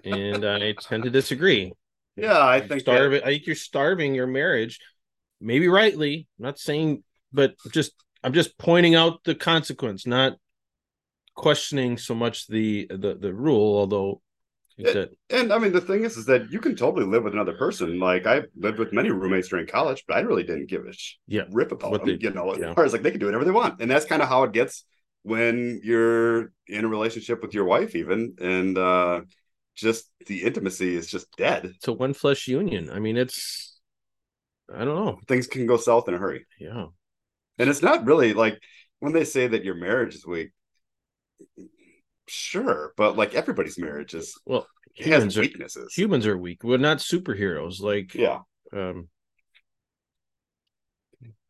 And 0.05 0.45
i 0.45 0.73
tend 0.81 1.03
to 1.05 1.11
disagree. 1.11 1.73
Yeah, 2.17 2.39
I 2.39 2.61
think 2.61 2.85
that- 2.85 3.25
i 3.25 3.27
think 3.31 3.47
you're 3.47 3.57
starving 3.57 4.15
your 4.15 4.29
marriage 4.29 4.79
maybe 5.41 5.67
rightly 5.69 6.29
I'm 6.39 6.45
not 6.45 6.59
saying 6.59 7.03
but 7.33 7.55
just 7.73 7.93
i'm 8.23 8.33
just 8.33 8.57
pointing 8.57 8.95
out 8.95 9.25
the 9.25 9.35
consequence 9.35 10.07
not 10.07 10.35
questioning 11.35 11.97
so 11.99 12.15
much 12.15 12.47
the 12.47 12.87
the, 12.91 13.17
the 13.21 13.33
rule 13.33 13.79
although 13.79 14.21
I 14.79 14.83
think 14.83 14.95
that 14.95 15.11
And 15.31 15.53
I 15.53 15.59
mean, 15.59 15.73
the 15.73 15.81
thing 15.81 16.05
is, 16.05 16.17
is 16.17 16.27
that 16.27 16.51
you 16.51 16.61
can 16.61 16.75
totally 16.75 17.07
live 17.07 17.23
with 17.25 17.33
another 17.33 17.55
person. 17.55 17.99
Like 17.99 18.27
I 18.27 18.43
lived 18.57 18.79
with 18.79 18.93
many 18.93 19.11
roommates 19.11 19.49
during 19.49 19.67
college, 19.67 20.05
but 20.09 20.17
I 20.17 20.21
really 20.21 20.43
didn't 20.43 20.67
give 20.69 20.85
a 20.87 20.93
sh- 20.93 21.15
Yeah, 21.27 21.45
rip 21.51 21.73
about 21.73 21.91
what 21.93 22.05
them. 22.05 22.19
they- 22.19 22.25
you 22.27 22.31
know, 22.33 22.51
as 22.53 22.59
yeah. 22.61 22.75
far 22.75 22.85
as 22.85 22.93
like 22.93 23.03
they 23.03 23.11
can 23.11 23.21
do 23.21 23.27
whatever 23.27 23.45
they 23.45 23.51
want, 23.51 23.81
and 23.81 23.91
that's 23.91 24.05
kind 24.05 24.23
of 24.23 24.29
how 24.29 24.43
it 24.45 24.53
gets 24.53 24.85
when 25.23 25.81
you're 25.83 26.53
in 26.67 26.85
a 26.85 26.89
relationship 26.89 27.41
with 27.43 27.55
your 27.55 27.65
wife, 27.65 27.95
even, 27.95 28.35
and 28.41 28.77
uh 28.79 29.23
just 29.77 30.11
the 30.27 30.43
intimacy 30.43 30.95
is 30.95 31.07
just 31.09 31.27
dead. 31.37 31.67
it's 31.67 31.89
a 31.89 31.93
one 31.93 32.15
flesh 32.15 32.47
union 32.47 32.89
i 32.91 33.01
mean 33.01 33.17
it's 33.17 33.81
i 34.73 34.85
don't 34.85 34.95
know 34.95 35.19
Things 35.27 35.49
can 35.49 35.67
go 35.67 35.77
south 35.77 36.07
in 36.09 36.15
a 36.15 36.19
hurry, 36.19 36.47
yeah 36.61 36.87
and 37.59 37.69
it's 37.71 37.83
not 37.83 38.05
really 38.07 38.35
like 38.35 38.61
when 39.01 39.13
they 39.13 39.25
say 39.25 39.47
that 39.49 39.65
your 39.65 39.75
marriage 39.75 40.15
is 40.15 40.27
weak. 40.27 40.51
Sure, 42.27 42.93
but 42.97 43.17
like 43.17 43.35
everybody's 43.35 43.79
marriage 43.79 44.15
is 44.15 44.39
well 44.47 44.67
humans 44.95 45.37
are 45.37 45.41
weaknesses. 45.41 45.93
humans 45.93 46.27
are 46.27 46.39
weak 46.39 46.63
we're 46.63 46.79
not 46.79 46.99
superheroes 46.99 47.81
like 47.81 48.15
yeah, 48.15 48.41
um 48.73 49.09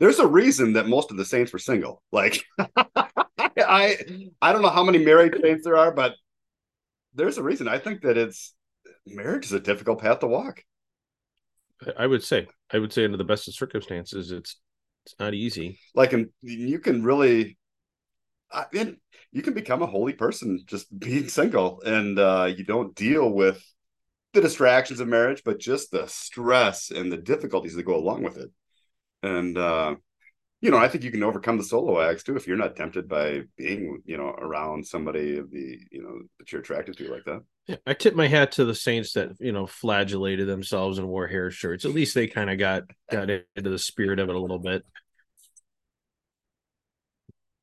there's 0.00 0.18
a 0.18 0.26
reason 0.26 0.72
that 0.74 0.88
most 0.88 1.10
of 1.10 1.16
the 1.16 1.24
saints 1.24 1.52
were 1.52 1.58
single. 1.58 2.02
Like 2.10 2.44
I 3.56 3.98
I 4.42 4.52
don't 4.52 4.62
know 4.62 4.68
how 4.68 4.84
many 4.84 4.98
married 4.98 5.34
saints 5.40 5.64
there 5.64 5.76
are, 5.76 5.92
but 5.92 6.14
there's 7.14 7.38
a 7.38 7.42
reason. 7.42 7.68
I 7.68 7.78
think 7.78 8.02
that 8.02 8.18
it's 8.18 8.54
marriage 9.06 9.46
is 9.46 9.52
a 9.52 9.60
difficult 9.60 10.00
path 10.00 10.20
to 10.20 10.26
walk. 10.26 10.62
I 11.96 12.06
would 12.06 12.22
say, 12.22 12.46
I 12.72 12.78
would 12.78 12.92
say, 12.92 13.04
under 13.04 13.16
the 13.16 13.24
best 13.24 13.46
of 13.48 13.54
circumstances, 13.54 14.30
it's 14.30 14.56
it's 15.04 15.14
not 15.18 15.34
easy. 15.34 15.78
Like, 15.94 16.12
and 16.12 16.30
you 16.40 16.78
can 16.78 17.02
really, 17.04 17.58
I 18.54 18.66
mean, 18.72 18.96
you 19.32 19.42
can 19.42 19.54
become 19.54 19.82
a 19.82 19.86
holy 19.86 20.12
person 20.12 20.60
just 20.66 20.96
being 20.96 21.28
single, 21.28 21.82
and 21.82 22.18
uh, 22.18 22.52
you 22.56 22.64
don't 22.64 22.94
deal 22.94 23.28
with 23.28 23.62
the 24.32 24.40
distractions 24.40 25.00
of 25.00 25.08
marriage, 25.08 25.42
but 25.44 25.58
just 25.58 25.90
the 25.90 26.06
stress 26.06 26.90
and 26.90 27.10
the 27.10 27.16
difficulties 27.16 27.74
that 27.74 27.82
go 27.84 27.96
along 27.96 28.22
with 28.22 28.36
it. 28.36 28.50
And 29.22 29.58
uh, 29.58 29.96
you 30.60 30.70
know, 30.70 30.78
I 30.78 30.88
think 30.88 31.04
you 31.04 31.10
can 31.10 31.22
overcome 31.22 31.58
the 31.58 31.62
solo 31.62 32.00
acts 32.00 32.22
too 32.22 32.36
if 32.36 32.46
you're 32.46 32.56
not 32.56 32.74
tempted 32.74 33.06
by 33.06 33.42
being, 33.58 34.00
you 34.06 34.16
know, 34.16 34.30
around 34.30 34.86
somebody 34.86 35.36
of 35.36 35.50
the, 35.50 35.78
you 35.90 36.02
know, 36.02 36.22
that 36.38 36.50
you're 36.50 36.62
attracted 36.62 36.96
to 36.96 37.12
like 37.12 37.24
that. 37.26 37.42
Yeah, 37.66 37.76
I 37.86 37.92
tip 37.92 38.14
my 38.14 38.28
hat 38.28 38.52
to 38.52 38.64
the 38.64 38.74
saints 38.74 39.12
that 39.12 39.32
you 39.40 39.52
know 39.52 39.66
flagellated 39.66 40.46
themselves 40.46 40.98
and 40.98 41.08
wore 41.08 41.26
hair 41.26 41.50
shirts. 41.50 41.84
At 41.84 41.92
least 41.92 42.14
they 42.14 42.28
kind 42.28 42.48
of 42.48 42.58
got 42.58 42.84
got 43.10 43.28
into 43.28 43.70
the 43.70 43.78
spirit 43.78 44.18
of 44.18 44.30
it 44.30 44.34
a 44.34 44.40
little 44.40 44.58
bit. 44.58 44.84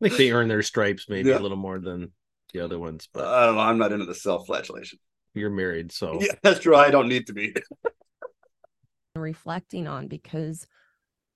I 0.01 0.07
think 0.09 0.17
they 0.17 0.31
earn 0.31 0.47
their 0.47 0.61
stripes 0.63 1.05
maybe 1.09 1.29
Yeah. 1.29 1.37
a 1.37 1.39
little 1.39 1.57
more 1.57 1.79
than 1.79 2.11
the 2.53 2.59
other 2.61 2.79
ones, 2.79 3.07
but 3.13 3.25
I 3.25 3.45
don't 3.45 3.55
know. 3.55 3.61
I'm 3.61 3.77
not 3.77 3.91
into 3.91 4.05
the 4.05 4.15
self-flagellation. 4.15 4.99
you're 5.33 5.49
married, 5.49 5.91
so 5.91 6.17
Yeah, 6.21 6.33
that's 6.43 6.59
true. 6.59 6.75
I 6.75 6.89
don't 6.91 7.07
need 7.07 7.27
to 7.27 7.33
be. 7.33 7.53
reflecting 9.15 9.87
on 9.87 10.07
because 10.07 10.65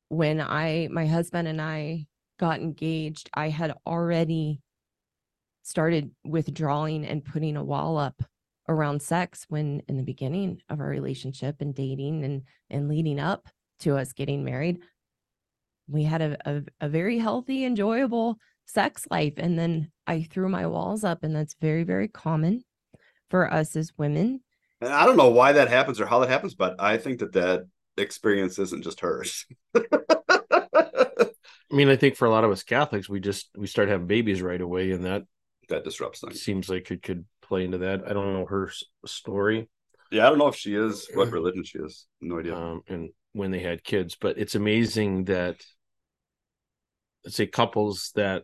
when 0.09 0.39
I, 0.39 0.87
my 0.91 1.05
husband 1.05 1.47
and 1.47 1.61
I 1.61 2.05
got 2.39 2.59
engaged, 2.59 3.29
I 3.33 3.49
had 3.49 3.73
already 3.85 4.61
started 5.63 6.11
withdrawing 6.23 7.05
and 7.05 7.23
putting 7.25 7.57
a 7.57 7.63
wall 7.63 7.97
up 7.97 8.21
around 8.67 9.01
sex 9.01 9.45
when 9.49 9.81
in 9.87 9.97
the 9.97 10.03
beginning 10.03 10.61
of 10.69 10.79
our 10.79 10.87
relationship 10.87 11.57
and 11.59 11.73
dating 11.75 12.23
and 12.23 12.41
and 12.69 12.87
leading 12.89 13.19
up 13.19 13.47
to 13.79 13.95
us 13.97 14.11
getting 14.13 14.43
married 14.43 14.79
we 15.87 16.03
had 16.03 16.21
a, 16.21 16.37
a, 16.49 16.61
a 16.81 16.89
very 16.89 17.19
healthy 17.19 17.63
enjoyable 17.63 18.37
sex 18.65 19.05
life 19.11 19.33
and 19.37 19.57
then 19.59 19.91
i 20.07 20.23
threw 20.23 20.49
my 20.49 20.65
walls 20.67 21.03
up 21.03 21.23
and 21.23 21.35
that's 21.35 21.55
very 21.61 21.83
very 21.83 22.07
common 22.07 22.63
for 23.29 23.51
us 23.51 23.75
as 23.75 23.91
women 23.97 24.41
And 24.81 24.91
I 24.93 25.05
don't 25.05 25.17
know 25.17 25.29
why 25.29 25.53
that 25.53 25.69
happens 25.69 25.99
or 26.01 26.05
how 26.05 26.19
that 26.19 26.29
happens, 26.29 26.53
but 26.55 26.75
I 26.79 26.97
think 26.97 27.19
that 27.19 27.33
that 27.33 27.65
experience 27.97 28.59
isn't 28.59 28.83
just 28.83 28.99
hers. 28.99 29.45
I 29.75 31.27
mean, 31.71 31.89
I 31.89 31.95
think 31.95 32.15
for 32.15 32.25
a 32.25 32.29
lot 32.29 32.43
of 32.43 32.51
us 32.51 32.63
Catholics, 32.63 33.09
we 33.09 33.19
just 33.19 33.49
we 33.57 33.67
start 33.67 33.89
having 33.89 34.07
babies 34.07 34.41
right 34.41 34.61
away, 34.61 34.91
and 34.91 35.03
that 35.05 35.23
that 35.69 35.83
disrupts 35.83 36.21
things. 36.21 36.41
seems 36.41 36.69
like 36.69 36.91
it 36.91 37.01
could 37.01 37.25
play 37.41 37.65
into 37.65 37.79
that. 37.79 38.03
I 38.07 38.13
don't 38.13 38.33
know 38.33 38.45
her 38.45 38.67
s- 38.67 38.83
story, 39.05 39.67
Yeah, 40.11 40.25
I 40.25 40.29
don't 40.29 40.37
know 40.37 40.47
if 40.47 40.55
she 40.55 40.75
is 40.75 41.07
what 41.15 41.31
religion 41.31 41.63
she 41.63 41.79
is. 41.79 42.05
No 42.21 42.39
idea. 42.39 42.55
um, 42.55 42.81
and 42.87 43.09
when 43.33 43.51
they 43.51 43.59
had 43.59 43.83
kids, 43.83 44.15
but 44.15 44.37
it's 44.37 44.55
amazing 44.55 45.25
that 45.25 45.63
let's 47.23 47.35
say 47.35 47.47
couples 47.47 48.11
that 48.15 48.43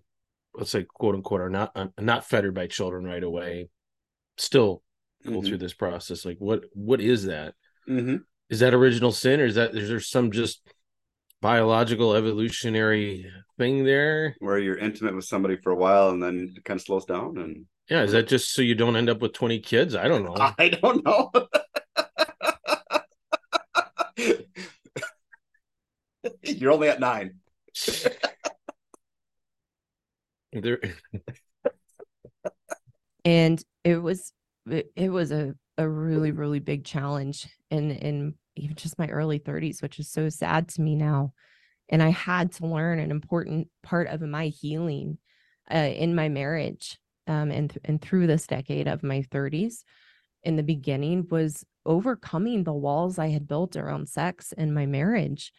let's 0.54 0.72
say 0.72 0.84
quote 0.84 1.16
unquote 1.16 1.42
are 1.42 1.50
not 1.50 1.72
uh, 1.76 1.88
not 2.00 2.26
fettered 2.26 2.54
by 2.54 2.68
children 2.68 3.06
right 3.06 3.24
away 3.24 3.70
still 4.38 4.84
go 5.26 5.32
Mhm. 5.34 5.48
through 5.48 5.58
this 5.60 5.74
process. 5.74 6.26
Like, 6.26 6.38
what 6.40 6.64
what 6.74 7.00
is 7.02 7.26
that? 7.26 7.56
Mhm. 7.88 8.24
Is 8.50 8.60
that 8.60 8.74
original 8.74 9.12
sin, 9.12 9.40
or 9.40 9.46
is 9.46 9.56
that 9.56 9.76
is 9.76 9.90
there 9.90 10.00
some 10.00 10.32
just 10.32 10.62
biological 11.42 12.16
evolutionary 12.16 13.32
thing 13.58 13.84
there? 13.84 14.36
Where 14.40 14.58
you're 14.60 14.78
intimate 14.78 15.16
with 15.16 15.26
somebody 15.26 15.58
for 15.58 15.72
a 15.72 15.76
while 15.76 16.10
and 16.10 16.22
then 16.22 16.54
it 16.56 16.64
kind 16.66 16.80
of 16.80 16.86
slows 16.86 17.06
down 17.06 17.38
and 17.38 17.66
Yeah, 17.90 18.04
is 18.04 18.12
that 18.14 18.28
just 18.28 18.54
so 18.54 18.62
you 18.62 18.76
don't 18.76 18.96
end 18.96 19.10
up 19.10 19.22
with 19.22 19.34
twenty 19.34 19.60
kids? 19.60 19.96
I 19.96 20.08
don't 20.08 20.24
know. 20.24 20.36
I 20.60 20.70
don't 20.70 21.04
know. 21.06 21.32
You're 26.44 26.72
only 26.72 26.90
at 26.90 27.00
nine. 27.00 27.40
There, 30.54 30.80
and 33.26 33.64
it 33.84 33.98
was 33.98 34.34
it, 34.66 34.92
it 34.96 35.10
was 35.10 35.32
a 35.32 35.56
a 35.78 35.88
really 35.88 36.32
really 36.32 36.60
big 36.60 36.84
challenge 36.84 37.48
in 37.70 37.92
in 37.92 38.34
even 38.56 38.76
just 38.76 39.00
my 39.00 39.08
early 39.08 39.40
30s 39.40 39.82
which 39.82 40.00
is 40.00 40.10
so 40.10 40.30
sad 40.30 40.68
to 40.70 40.82
me 40.82 40.96
now. 40.96 41.34
And 41.90 42.02
i 42.02 42.10
had 42.10 42.52
to 42.54 42.68
learn 42.68 43.00
an 43.00 43.12
important 43.12 43.68
part 43.84 44.08
of 44.08 44.22
my 44.22 44.48
healing 44.48 45.18
uh, 45.74 45.78
in 45.78 46.16
my 46.16 46.30
marriage 46.30 46.98
um, 47.28 47.52
and 47.52 47.70
th- 47.70 47.82
and 47.86 48.02
through 48.02 48.28
this 48.28 48.48
decade 48.48 48.88
of 48.88 49.04
my 49.04 49.22
30s 49.32 49.84
in 50.44 50.56
the 50.56 50.64
beginning 50.64 51.28
was 51.30 51.66
overcoming 51.86 52.64
the 52.64 52.74
walls 52.74 53.20
i 53.20 53.30
had 53.30 53.48
built 53.48 53.76
around 53.76 54.08
sex 54.10 54.52
in 54.54 54.74
my 54.74 54.86
marriage 54.86 55.54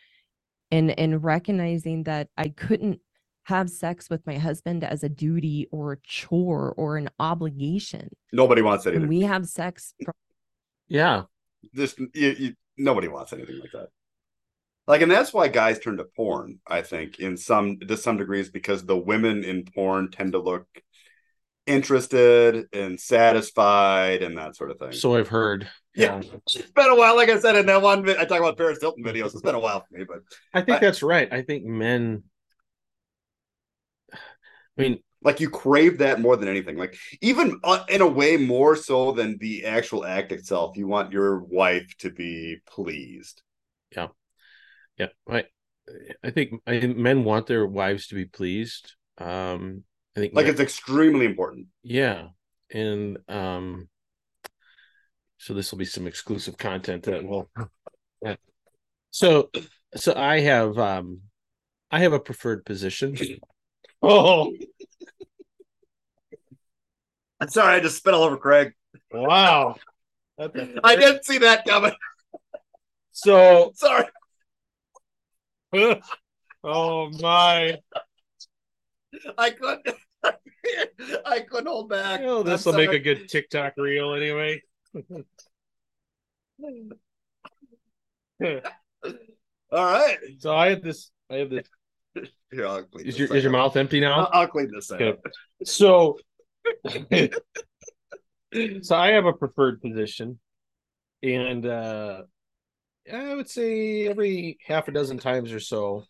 and 0.70 0.99
and 0.99 1.25
recognizing 1.25 2.04
that 2.04 2.28
i 2.37 2.49
couldn't 2.49 3.00
have 3.44 3.68
sex 3.70 4.08
with 4.08 4.26
my 4.26 4.38
husband 4.38 4.84
as 4.84 5.02
a 5.02 5.08
duty 5.08 5.66
or 5.72 5.92
a 5.92 5.96
chore 6.02 6.75
or 6.76 6.96
an 6.96 7.11
obligation. 7.18 8.08
Nobody 8.32 8.62
wants 8.62 8.84
that 8.84 9.00
we 9.06 9.22
have 9.22 9.46
sex 9.46 9.94
from 10.04 10.14
yeah, 10.88 11.22
Just 11.75 11.99
you, 11.99 12.08
you, 12.14 12.54
nobody 12.76 13.08
wants 13.08 13.32
anything 13.32 13.58
like 13.61 13.72
that. 13.72 13.88
Like, 14.87 15.00
and 15.00 15.11
that's 15.11 15.32
why 15.32 15.49
guys 15.49 15.78
turn 15.78 15.96
to 15.99 16.04
porn. 16.04 16.58
I 16.66 16.82
think 16.82 17.18
in 17.18 17.37
some 17.37 17.78
to 17.80 17.96
some 17.96 18.16
degrees 18.18 18.50
because 18.50 18.84
the 18.84 18.96
women 18.96 19.42
in 19.44 19.64
porn 19.64 20.11
tend 20.11 20.32
to 20.32 20.38
look 20.38 20.66
interested 21.66 22.66
and 22.72 22.99
satisfied 23.00 24.22
and 24.22 24.37
that 24.37 24.56
sort 24.56 24.70
of 24.70 24.78
thing. 24.78 24.92
so 24.92 25.14
I've 25.16 25.28
heard. 25.28 25.68
Yeah. 25.94 26.20
it's 26.20 26.70
been 26.72 26.90
a 26.90 26.96
while. 26.96 27.16
Like 27.16 27.28
I 27.28 27.38
said 27.38 27.56
in 27.56 27.66
that 27.66 27.82
one, 27.82 28.08
I 28.11 28.25
talk 28.25 28.38
about 28.40 28.56
Paris 28.56 28.78
Hilton 28.80 29.04
videos. 29.04 29.26
It's 29.26 29.42
been 29.42 29.54
a 29.54 29.61
while 29.61 29.80
for 29.80 29.96
me, 29.96 30.04
but 30.04 30.18
I 30.52 30.62
think 30.62 30.78
I- 30.78 30.80
that's 30.80 31.02
right. 31.02 31.32
I 31.32 31.42
think 31.42 31.64
men. 31.64 32.25
I 34.78 34.82
mean, 34.82 34.98
like 35.22 35.40
you 35.40 35.50
crave 35.50 35.98
that 35.98 36.20
more 36.20 36.36
than 36.36 36.48
anything. 36.48 36.76
Like 36.76 36.96
even 37.20 37.60
uh, 37.62 37.84
in 37.88 38.00
a 38.00 38.06
way 38.06 38.36
more 38.36 38.74
so 38.76 39.12
than 39.12 39.38
the 39.38 39.64
actual 39.66 40.04
act 40.04 40.32
itself. 40.32 40.76
You 40.76 40.86
want 40.86 41.12
your 41.12 41.40
wife 41.40 41.94
to 41.98 42.10
be 42.10 42.58
pleased. 42.66 43.42
yeah, 43.94 44.08
I, 45.28 45.44
I 46.22 46.30
think 46.30 46.60
I 46.66 46.80
think 46.80 46.96
men 46.96 47.24
want 47.24 47.46
their 47.46 47.66
wives 47.66 48.06
to 48.08 48.14
be 48.14 48.24
pleased. 48.24 48.94
Um, 49.18 49.84
I 50.16 50.20
think 50.20 50.34
Like 50.34 50.46
men- 50.46 50.52
it's 50.52 50.60
extremely 50.60 51.26
important. 51.26 51.66
yeah, 51.82 52.28
and 52.72 53.18
um, 53.28 53.88
so 55.38 55.54
this 55.54 55.70
will 55.70 55.78
be 55.78 55.84
some 55.84 56.06
exclusive 56.06 56.56
content 56.56 57.04
that 57.04 57.24
will. 57.24 57.50
Yeah. 58.22 58.36
So, 59.10 59.50
so 59.96 60.14
I 60.14 60.40
have 60.40 60.78
um, 60.78 61.22
I 61.90 62.00
have 62.00 62.12
a 62.12 62.20
preferred 62.20 62.64
position. 62.64 63.16
Oh 64.02 64.52
I'm 67.42 67.49
sorry, 67.49 67.75
I 67.75 67.80
just 67.80 67.97
spit 67.97 68.14
all 68.14 68.23
over 68.23 68.37
Craig. 68.37 68.73
wow! 69.11 69.75
I 70.38 70.97
didn't 70.97 71.25
see 71.25 71.38
that 71.38 71.64
coming. 71.64 71.92
So, 73.11 73.73
Sorry. 73.75 74.04
oh 76.64 77.11
my! 77.21 77.78
I 79.37 79.50
couldn't. 79.50 79.88
I 81.26 81.40
couldn't 81.40 81.66
hold 81.66 81.88
back. 81.88 82.21
Oh, 82.23 82.44
this 82.44 82.64
will 82.64 82.75
make 82.75 82.92
a 82.92 83.00
good 83.00 83.28
TikTok 83.28 83.75
reel 83.76 84.14
anyway. 84.14 84.62
All 88.40 88.61
right. 89.73 90.18
So 90.38 90.54
I 90.54 90.71
have 90.71 90.82
this. 90.82 91.11
I 91.28 91.38
have 91.38 91.50
this. 91.50 91.66
Here, 92.52 92.66
I'll 92.66 92.82
clean 92.85 93.06
Is 93.06 93.18
your 93.18 93.35
is 93.35 93.42
your 93.42 93.52
mouth 93.52 93.76
empty 93.76 94.00
now? 94.00 94.26
I'll, 94.26 94.42
I'll 94.42 94.49
clean 94.49 94.71
this 94.73 94.90
Okay. 94.92 95.11
up. 95.11 95.21
So, 95.64 96.18
so 98.82 98.97
I 98.97 99.12
have 99.12 99.25
a 99.25 99.32
preferred 99.32 99.80
position, 99.80 100.38
and 101.23 101.66
uh 101.66 102.23
I 103.12 103.35
would 103.35 103.49
say 103.49 104.06
every 104.06 104.59
half 104.64 104.88
a 104.88 104.92
dozen 104.92 105.18
times 105.18 105.52
or 105.52 105.59
so, 105.61 106.04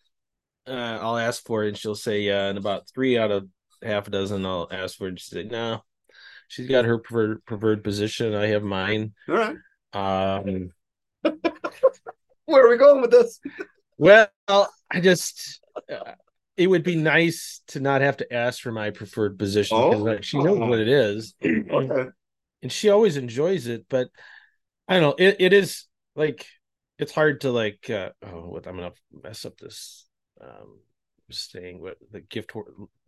uh, 0.66 0.98
I'll 1.00 1.16
ask 1.16 1.44
for 1.46 1.64
it, 1.64 1.68
and 1.68 1.76
she'll 1.78 1.94
say, 1.94 2.20
"Yeah." 2.20 2.48
And 2.48 2.58
about 2.58 2.88
three 2.92 3.16
out 3.16 3.30
of 3.30 3.48
half 3.82 4.08
a 4.08 4.10
dozen, 4.10 4.44
I'll 4.44 4.68
ask 4.70 4.98
for 4.98 5.06
it. 5.06 5.10
And 5.10 5.20
she 5.20 5.30
say, 5.34 5.44
"No." 5.44 5.82
She's 6.48 6.68
got 6.68 6.84
her 6.84 6.98
preferred 6.98 7.44
preferred 7.46 7.82
position. 7.82 8.34
I 8.34 8.48
have 8.48 8.62
mine. 8.62 9.14
All 9.26 9.36
right. 9.36 9.56
Um, 9.94 10.70
Where 12.44 12.66
are 12.66 12.68
we 12.68 12.76
going 12.76 13.00
with 13.00 13.10
this? 13.10 13.40
Well, 13.96 14.28
I 14.48 15.00
just 15.00 15.62
uh, 15.90 16.12
it 16.56 16.66
would 16.66 16.82
be 16.82 16.96
nice 16.96 17.62
to 17.68 17.80
not 17.80 18.00
have 18.02 18.18
to 18.18 18.32
ask 18.32 18.60
for 18.60 18.72
my 18.72 18.90
preferred 18.90 19.38
position 19.38 19.76
because 19.78 20.00
Oh. 20.00 20.04
like, 20.04 20.24
she 20.24 20.38
knows 20.38 20.58
what 20.58 20.78
it 20.78 20.88
is, 20.88 21.34
Okay. 21.44 22.10
and 22.62 22.70
she 22.72 22.90
always 22.90 23.16
enjoys 23.16 23.66
it. 23.66 23.86
But 23.88 24.08
I 24.88 24.98
don't 25.00 25.02
know. 25.02 25.24
It 25.26 25.36
it 25.40 25.52
is 25.52 25.84
like 26.14 26.46
it's 26.98 27.12
hard 27.12 27.40
to 27.42 27.50
like. 27.50 27.88
Uh, 27.88 28.10
oh, 28.24 28.48
what 28.48 28.66
I'm 28.66 28.76
gonna 28.76 28.92
mess 29.22 29.44
up 29.44 29.56
this. 29.58 30.06
Um, 30.40 30.78
saying 31.30 31.80
what 31.80 31.96
the 32.10 32.20
gift 32.20 32.52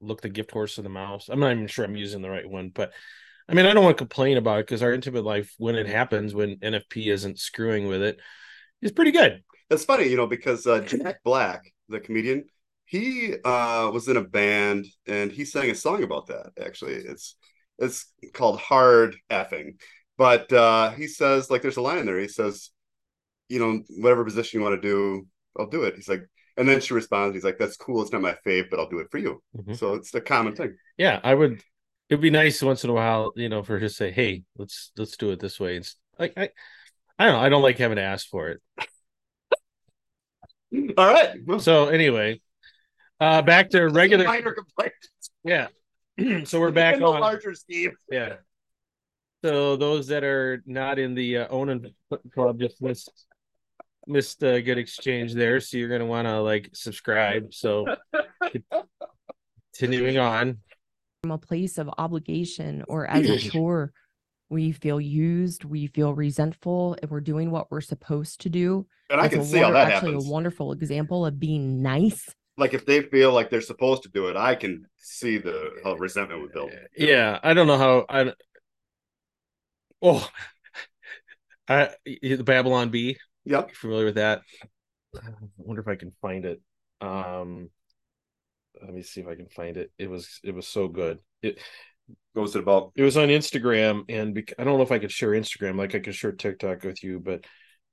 look 0.01 0.23
the 0.23 0.29
gift 0.31 0.51
horse 0.51 0.79
of 0.79 0.85
the 0.85 0.91
mouse. 0.91 1.29
I'm 1.29 1.41
not 1.41 1.53
even 1.53 1.67
sure 1.67 1.85
I'm 1.85 1.97
using 1.97 2.23
the 2.23 2.31
right 2.31 2.49
one, 2.49 2.71
but 2.71 2.93
I 3.49 3.53
mean, 3.53 3.67
I 3.67 3.75
don't 3.75 3.85
want 3.85 3.99
to 3.99 4.01
complain 4.01 4.39
about 4.39 4.61
it 4.61 4.67
because 4.67 4.83
our 4.83 4.95
intimate 4.95 5.25
life, 5.25 5.53
when 5.59 5.75
it 5.75 5.87
happens, 5.87 6.35
when 6.35 6.57
NFP 6.57 7.09
isn't 7.09 7.39
screwing 7.39 7.87
with 7.87 8.01
it, 8.01 8.19
is 8.81 8.93
pretty 8.93 9.11
good. 9.11 9.43
It's 9.69 9.85
funny, 9.85 10.09
you 10.09 10.17
know, 10.17 10.27
because 10.27 10.67
uh, 10.67 10.81
Jack 10.81 11.23
Black, 11.23 11.71
the 11.91 12.01
comedian, 12.01 12.45
he 12.87 13.35
uh, 13.45 13.91
was 13.93 14.09
in 14.09 14.17
a 14.17 14.25
band 14.25 14.87
and 15.07 15.33
he 15.33 15.45
sang 15.45 15.71
a 15.71 15.75
song 15.75 16.03
about 16.03 16.27
that. 16.29 16.53
Actually, 16.63 16.95
it's 16.95 17.37
it's 17.79 18.13
called 18.35 18.61
"Hard 18.61 19.17
Effing," 19.31 19.81
but 20.19 20.53
uh, 20.53 20.91
he 20.91 21.07
says 21.07 21.51
like 21.51 21.63
there's 21.63 21.77
a 21.77 21.83
line 21.83 21.99
in 21.99 22.07
there. 22.07 22.19
He 22.21 22.29
says, 22.29 22.71
you 23.49 23.59
know, 23.59 23.83
whatever 23.99 24.25
position 24.25 24.61
you 24.61 24.65
want 24.65 24.81
to 24.81 24.89
do, 24.89 25.27
I'll 25.59 25.67
do 25.69 25.85
it. 25.85 25.95
He's 25.97 26.09
like, 26.09 26.29
and 26.57 26.69
then 26.69 26.81
she 26.81 26.95
responds, 26.95 27.35
he's 27.35 27.45
like, 27.45 27.59
that's 27.59 27.77
cool. 27.77 28.03
It's 28.03 28.13
not 28.13 28.23
my 28.23 28.37
fave, 28.47 28.71
but 28.71 28.79
I'll 28.79 28.89
do 28.89 28.99
it 29.01 29.09
for 29.11 29.19
you. 29.19 29.43
Mhm. 29.57 29.77
So 29.77 29.95
it's 29.95 30.15
a 30.15 30.21
common 30.21 30.55
thing. 30.55 30.77
Yeah, 30.97 31.21
I 31.23 31.35
would. 31.35 31.63
It'd 32.09 32.21
be 32.21 32.31
nice 32.31 32.63
once 32.63 32.85
in 32.85 32.91
a 32.91 32.93
while, 32.93 33.33
you 33.37 33.49
know, 33.49 33.63
for 33.63 33.75
her 33.75 33.81
to 33.81 33.89
say, 33.89 34.11
"Hey, 34.11 34.45
let's 34.57 34.93
let's 34.97 35.17
do 35.17 35.31
it 35.33 35.41
this 35.41 35.59
way." 35.59 35.77
It's 35.77 35.97
like 36.19 36.35
I, 36.37 36.51
I 37.19 37.25
don't 37.27 37.35
know. 37.35 37.41
I 37.41 37.49
don't 37.49 37.63
like 37.63 37.79
having 37.79 37.97
to 37.97 38.03
ask 38.03 38.29
for 38.29 38.51
it. 38.51 38.63
All 40.99 41.13
right. 41.13 41.37
Well, 41.47 41.61
So 41.61 41.87
anyway, 41.89 42.41
uh, 43.21 43.43
back 43.43 43.71
to 43.71 43.83
regular. 43.89 44.25
minor 44.25 44.53
complaint 44.53 44.93
Yeah. 45.45 45.69
so 46.45 46.61
we're 46.61 46.71
back 46.71 46.95
in 46.95 47.01
the 47.01 47.07
on. 47.07 47.21
larger 47.21 47.55
scheme. 47.55 47.93
Yeah. 48.11 48.37
So 49.45 49.77
those 49.77 50.07
that 50.07 50.25
are 50.25 50.63
not 50.65 50.99
in 50.99 51.15
the 51.15 51.39
uh, 51.39 51.49
own 51.51 51.91
club 52.33 52.61
just 52.61 52.81
missed 52.81 53.27
missed 54.07 54.43
a 54.43 54.63
good 54.63 54.79
exchange 54.79 55.35
there. 55.35 55.61
So 55.61 55.77
you're 55.77 55.89
gonna 55.89 56.07
want 56.07 56.27
to 56.29 56.41
like 56.41 56.71
subscribe. 56.73 57.53
So 57.53 57.87
continuing 59.75 60.19
on. 60.19 60.59
from 61.23 61.33
a 61.33 61.39
place 61.39 61.79
of 61.79 61.91
obligation 61.99 62.85
or 62.89 63.07
as 63.07 63.29
a 63.29 63.39
chore. 63.51 63.93
We 64.51 64.73
feel 64.73 65.01
used, 65.01 65.65
we 65.65 65.87
feel 65.89 66.15
resentful 66.15 66.97
if 67.03 67.11
we're 67.11 67.21
doing 67.23 67.51
what 67.51 67.71
we're 67.71 67.81
supposed 67.81 68.43
to 68.43 68.51
do. 68.51 68.87
And 69.11 69.21
I 69.21 69.29
can 69.29 69.41
a 69.41 69.45
see 69.45 69.59
how 69.59 69.73
that 69.73 69.91
actually 69.91 70.13
happens. 70.13 70.29
a 70.29 70.31
wonderful 70.31 70.73
example 70.73 71.27
of 71.27 71.41
being 71.41 71.83
nice. 71.83 72.29
Like 72.57 72.75
if 72.75 72.87
they 72.87 73.03
feel 73.03 73.33
like 73.33 73.51
they're 73.51 73.61
supposed 73.61 74.05
to 74.05 74.09
do 74.09 74.29
it, 74.29 74.37
I 74.37 74.55
can 74.55 74.87
see 74.97 75.39
the 75.39 75.71
how 75.83 75.95
resentment 75.95 76.41
would 76.41 76.53
build. 76.53 76.73
Yeah, 76.97 77.39
I 77.43 77.55
don't 77.55 77.67
know 77.67 77.79
how 77.79 78.07
I. 78.09 78.33
Oh, 80.01 80.29
I 81.69 81.91
the 82.05 82.43
Babylon 82.45 82.91
Bee. 82.91 83.19
Yep. 83.45 83.69
You 83.71 83.75
familiar 83.75 84.05
with 84.07 84.15
that? 84.17 84.43
I 85.17 85.29
wonder 85.57 85.83
if 85.83 85.89
I 85.89 85.97
can 85.97 86.13
find 86.23 86.45
it. 86.45 86.61
Um, 87.01 87.71
let 88.83 88.93
me 88.93 89.03
see 89.03 89.21
if 89.21 89.29
I 89.29 89.35
can 89.35 89.49
find 89.49 89.77
it. 89.77 89.91
It 89.99 90.09
was 90.09 90.41
it 90.45 90.55
was 90.55 90.67
so 90.67 90.89
good. 90.89 91.19
It 91.43 91.59
it 92.07 92.57
about? 92.57 92.93
it 92.97 93.03
was 93.03 93.17
on 93.17 93.29
Instagram, 93.29 94.05
and 94.09 94.35
bec- 94.35 94.55
I 94.59 94.65
don't 94.65 94.77
know 94.77 94.85
if 94.85 94.93
I 94.93 94.99
could 94.99 95.13
share 95.13 95.31
Instagram 95.31 95.77
like 95.77 95.95
I 95.95 96.01
could 96.01 96.15
share 96.15 96.33
TikTok 96.33 96.83
with 96.83 97.03
you, 97.03 97.21
but 97.21 97.45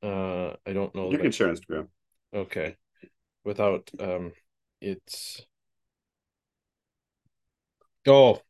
uh, 0.03 0.55
I 0.65 0.73
don't 0.73 0.93
know. 0.95 1.11
You 1.11 1.17
can 1.17 1.31
share 1.31 1.47
Instagram. 1.47 1.87
Okay, 2.33 2.75
without 3.43 3.89
um, 3.99 4.31
it's 4.81 5.41
oh, 8.07 8.41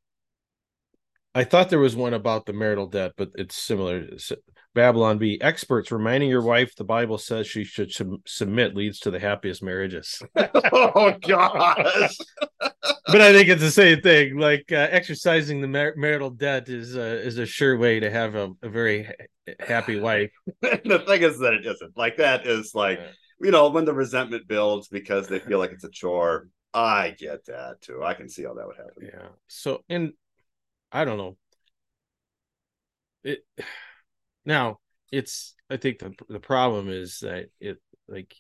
I 1.33 1.43
thought 1.43 1.69
there 1.69 1.79
was 1.79 1.95
one 1.95 2.13
about 2.13 2.45
the 2.45 2.53
marital 2.53 2.87
debt, 2.87 3.13
but 3.15 3.29
it's 3.35 3.55
similar. 3.55 3.99
It's 3.99 4.31
Babylon 4.73 5.17
Bee. 5.17 5.39
Experts 5.41 5.91
reminding 5.91 6.29
your 6.29 6.41
wife 6.41 6.75
the 6.75 6.83
Bible 6.83 7.17
says 7.17 7.47
she 7.47 7.63
should 7.63 7.91
sub- 7.91 8.27
submit 8.27 8.75
leads 8.75 8.99
to 8.99 9.11
the 9.11 9.19
happiest 9.19 9.63
marriages. 9.63 10.21
oh 10.35 11.13
gosh. 11.21 12.17
but 12.59 13.21
I 13.21 13.31
think 13.33 13.49
it's 13.49 13.61
the 13.61 13.71
same 13.71 14.01
thing. 14.01 14.37
Like 14.37 14.65
uh, 14.71 14.87
exercising 14.91 15.61
the 15.61 15.67
mar- 15.67 15.93
marital 15.95 16.31
debt 16.31 16.67
is 16.67 16.97
uh, 16.97 17.21
is 17.23 17.37
a 17.37 17.45
sure 17.45 17.77
way 17.77 17.99
to 17.99 18.09
have 18.09 18.35
a, 18.35 18.51
a 18.61 18.69
very 18.69 19.03
ha- 19.03 19.53
happy 19.59 19.99
wife. 19.99 20.31
the 20.61 21.03
thing 21.07 21.21
is 21.21 21.39
that 21.39 21.53
it 21.53 21.65
isn't. 21.65 21.97
Like 21.97 22.17
that 22.17 22.45
is 22.45 22.73
like, 22.73 22.99
you 23.43 23.51
know, 23.51 23.69
when 23.69 23.85
the 23.85 23.93
resentment 23.93 24.47
builds 24.47 24.87
because 24.87 25.27
they 25.27 25.39
feel 25.39 25.59
like 25.59 25.71
it's 25.71 25.83
a 25.83 25.89
chore. 25.89 26.47
I 26.73 27.15
get 27.17 27.45
that 27.47 27.81
too. 27.81 28.03
I 28.03 28.13
can 28.13 28.29
see 28.29 28.43
how 28.43 28.53
that 28.53 28.67
would 28.67 28.77
happen. 28.77 29.09
Yeah. 29.13 29.27
So, 29.47 29.83
and 29.89 30.13
I 30.91 31.05
don't 31.05 31.17
know. 31.17 31.37
It 33.23 33.39
now 34.45 34.79
it's. 35.11 35.55
I 35.69 35.77
think 35.77 35.99
the 35.99 36.13
the 36.29 36.39
problem 36.39 36.89
is 36.89 37.19
that 37.19 37.45
it 37.59 37.77
like 38.07 38.35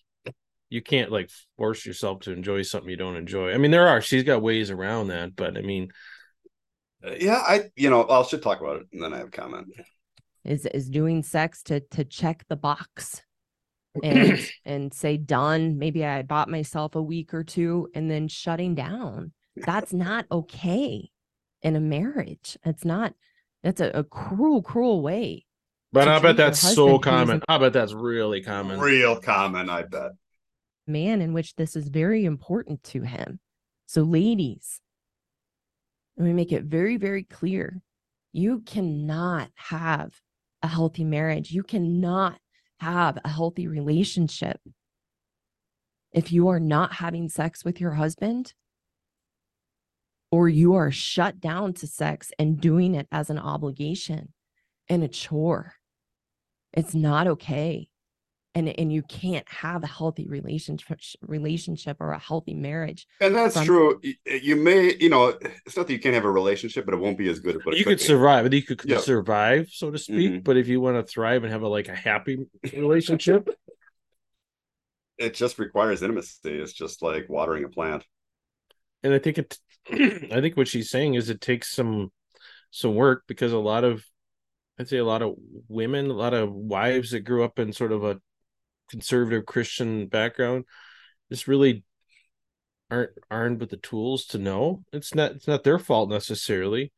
you 0.69 0.81
can't 0.81 1.11
like 1.11 1.29
force 1.57 1.85
yourself 1.85 2.21
to 2.21 2.31
enjoy 2.31 2.61
something 2.61 2.89
you 2.89 2.97
don't 2.97 3.15
enjoy. 3.15 3.53
I 3.53 3.57
mean, 3.57 3.71
there 3.71 3.87
are. 3.87 4.01
She's 4.01 4.23
got 4.23 4.41
ways 4.41 4.69
around 4.71 5.07
that, 5.07 5.35
but 5.35 5.57
I 5.57 5.61
mean, 5.61 5.91
Uh, 7.05 7.15
Yeah, 7.19 7.41
I 7.45 7.71
you 7.75 7.89
know, 7.89 8.03
I'll 8.03 8.23
should 8.23 8.41
talk 8.41 8.61
about 8.61 8.81
it 8.81 8.87
and 8.93 9.01
then 9.03 9.13
I 9.13 9.17
have 9.17 9.27
a 9.27 9.31
comment. 9.31 9.67
Is 10.43 10.65
is 10.67 10.89
doing 10.89 11.23
sex 11.23 11.61
to 11.63 11.79
to 11.91 12.03
check 12.03 12.45
the 12.47 12.55
box 12.55 13.21
and 14.03 14.39
and 14.65 14.93
say 14.93 15.17
done. 15.17 15.77
Maybe 15.77 16.05
I 16.05 16.21
bought 16.21 16.49
myself 16.49 16.95
a 16.95 17.01
week 17.01 17.33
or 17.33 17.43
two 17.43 17.89
and 17.93 18.09
then 18.09 18.27
shutting 18.27 18.75
down. 18.75 19.31
That's 19.55 19.93
not 19.93 20.25
okay 20.31 21.09
in 21.61 21.75
a 21.75 21.79
marriage. 21.79 22.57
It's 22.65 22.85
not 22.85 23.13
that's 23.63 23.81
a, 23.81 23.89
a 23.89 24.03
cruel, 24.03 24.61
cruel 24.61 25.01
way. 25.01 25.45
but 25.91 26.07
I 26.07 26.19
bet 26.19 26.37
that's 26.37 26.59
so 26.59 26.67
husband 26.67 26.89
who 26.89 26.95
is 26.95 27.03
common. 27.03 27.41
I 27.47 27.57
bet 27.59 27.73
that's 27.73 27.93
really 27.93 28.41
common. 28.41 28.79
Real 28.79 29.19
common, 29.19 29.69
I 29.69 29.83
bet. 29.83 30.11
man 30.87 31.21
in 31.21 31.33
which 31.33 31.55
this 31.55 31.75
is 31.75 31.87
very 31.87 32.25
important 32.25 32.83
to 32.85 33.01
him. 33.01 33.39
So, 33.85 34.01
ladies, 34.01 34.79
let 36.17 36.25
me 36.25 36.33
make 36.33 36.51
it 36.51 36.63
very, 36.63 36.97
very 36.97 37.23
clear. 37.23 37.81
You 38.31 38.61
cannot 38.61 39.49
have 39.55 40.13
a 40.63 40.67
healthy 40.67 41.03
marriage. 41.03 41.51
You 41.51 41.63
cannot 41.63 42.39
have 42.81 43.19
a 43.23 43.29
healthy 43.29 43.67
relationship 43.67 44.59
if 46.11 46.31
you 46.31 46.47
are 46.47 46.59
not 46.59 46.93
having 46.93 47.29
sex 47.29 47.63
with 47.63 47.79
your 47.79 47.91
husband 47.91 48.55
or 50.31 50.49
you 50.49 50.73
are 50.73 50.89
shut 50.89 51.39
down 51.39 51.73
to 51.73 51.85
sex 51.85 52.31
and 52.39 52.59
doing 52.59 52.95
it 52.95 53.07
as 53.11 53.29
an 53.29 53.37
obligation 53.37 54.33
and 54.89 55.03
a 55.03 55.07
chore. 55.07 55.75
It's 56.73 56.95
not 56.95 57.27
okay 57.27 57.90
and 58.53 58.67
and 58.67 58.91
you 58.91 59.01
can't 59.03 59.47
have 59.49 59.83
a 59.83 59.87
healthy 59.87 60.27
relationship 60.27 60.99
relationship 61.21 61.97
or 61.99 62.11
a 62.11 62.19
healthy 62.19 62.53
marriage 62.53 63.07
And 63.21 63.33
that's 63.35 63.55
From- 63.55 63.65
true. 63.65 64.01
You 64.25 64.55
may, 64.57 64.95
you 64.97 65.09
know, 65.09 65.29
it's 65.65 65.77
not 65.77 65.87
that 65.87 65.93
you 65.93 65.99
can't 65.99 66.15
have 66.15 66.25
a 66.25 66.31
relationship, 66.31 66.85
but 66.85 66.93
it 66.93 66.97
won't 66.99 67.17
be 67.17 67.29
as 67.29 67.39
good 67.39 67.55
as 67.55 67.65
what 67.65 67.75
it 67.75 67.79
you 67.79 67.85
could 67.85 67.97
be. 67.99 68.03
survive. 68.03 68.53
You 68.53 68.61
could 68.63 68.81
Yeah. 68.85 68.99
survive, 68.99 69.69
so 69.71 69.89
to 69.91 69.97
speak. 69.97 70.31
Mhm. 70.31 70.43
But 70.43 70.57
if 70.57 70.67
you 70.67 70.81
want 70.81 70.97
to 70.97 71.03
thrive 71.03 71.43
and 71.43 71.51
have 71.53 71.61
a 71.61 71.67
like 71.67 71.87
a 71.87 71.95
happy 71.95 72.39
relationship, 72.73 73.47
It 75.17 75.33
just 75.35 75.59
requires 75.59 76.01
intimacy. 76.01 76.39
It's 76.59 76.73
just 76.73 77.01
like 77.01 77.29
watering 77.29 77.63
a 77.63 77.69
plant. 77.69 78.05
and 79.03 79.13
I 79.13 79.19
think 79.19 79.37
it, 79.39 79.57
I 79.91 80.41
think 80.41 80.57
what 80.57 80.67
she's 80.67 80.89
saying 80.89 81.13
is 81.15 81.29
it 81.29 81.41
takes 81.41 81.71
some 81.73 82.11
some 82.69 82.95
work 82.95 83.23
because 83.27 83.51
a 83.51 83.57
lot 83.59 83.83
of, 83.83 84.03
I'd 84.79 84.87
say 84.87 84.97
a 84.97 85.05
lot 85.05 85.21
of 85.21 85.35
women, 85.67 86.09
a 86.09 86.13
lot 86.13 86.33
of 86.33 86.51
wives 86.53 87.11
that 87.11 87.21
grew 87.21 87.43
up 87.43 87.59
in 87.59 87.73
sort 87.73 87.91
of 87.91 88.03
a 88.03 88.19
conservative 88.91 89.45
Christian 89.45 90.07
background, 90.07 90.65
just 91.29 91.47
really 91.47 91.83
aren't 92.91 93.11
armed 93.31 93.61
with 93.61 93.69
the 93.69 93.77
tools 93.77 94.25
to 94.27 94.37
know. 94.37 94.83
It's 94.93 95.15
not 95.15 95.31
it's 95.31 95.47
not 95.47 95.63
their 95.63 95.79
fault 95.79 96.09
necessarily, 96.09 96.91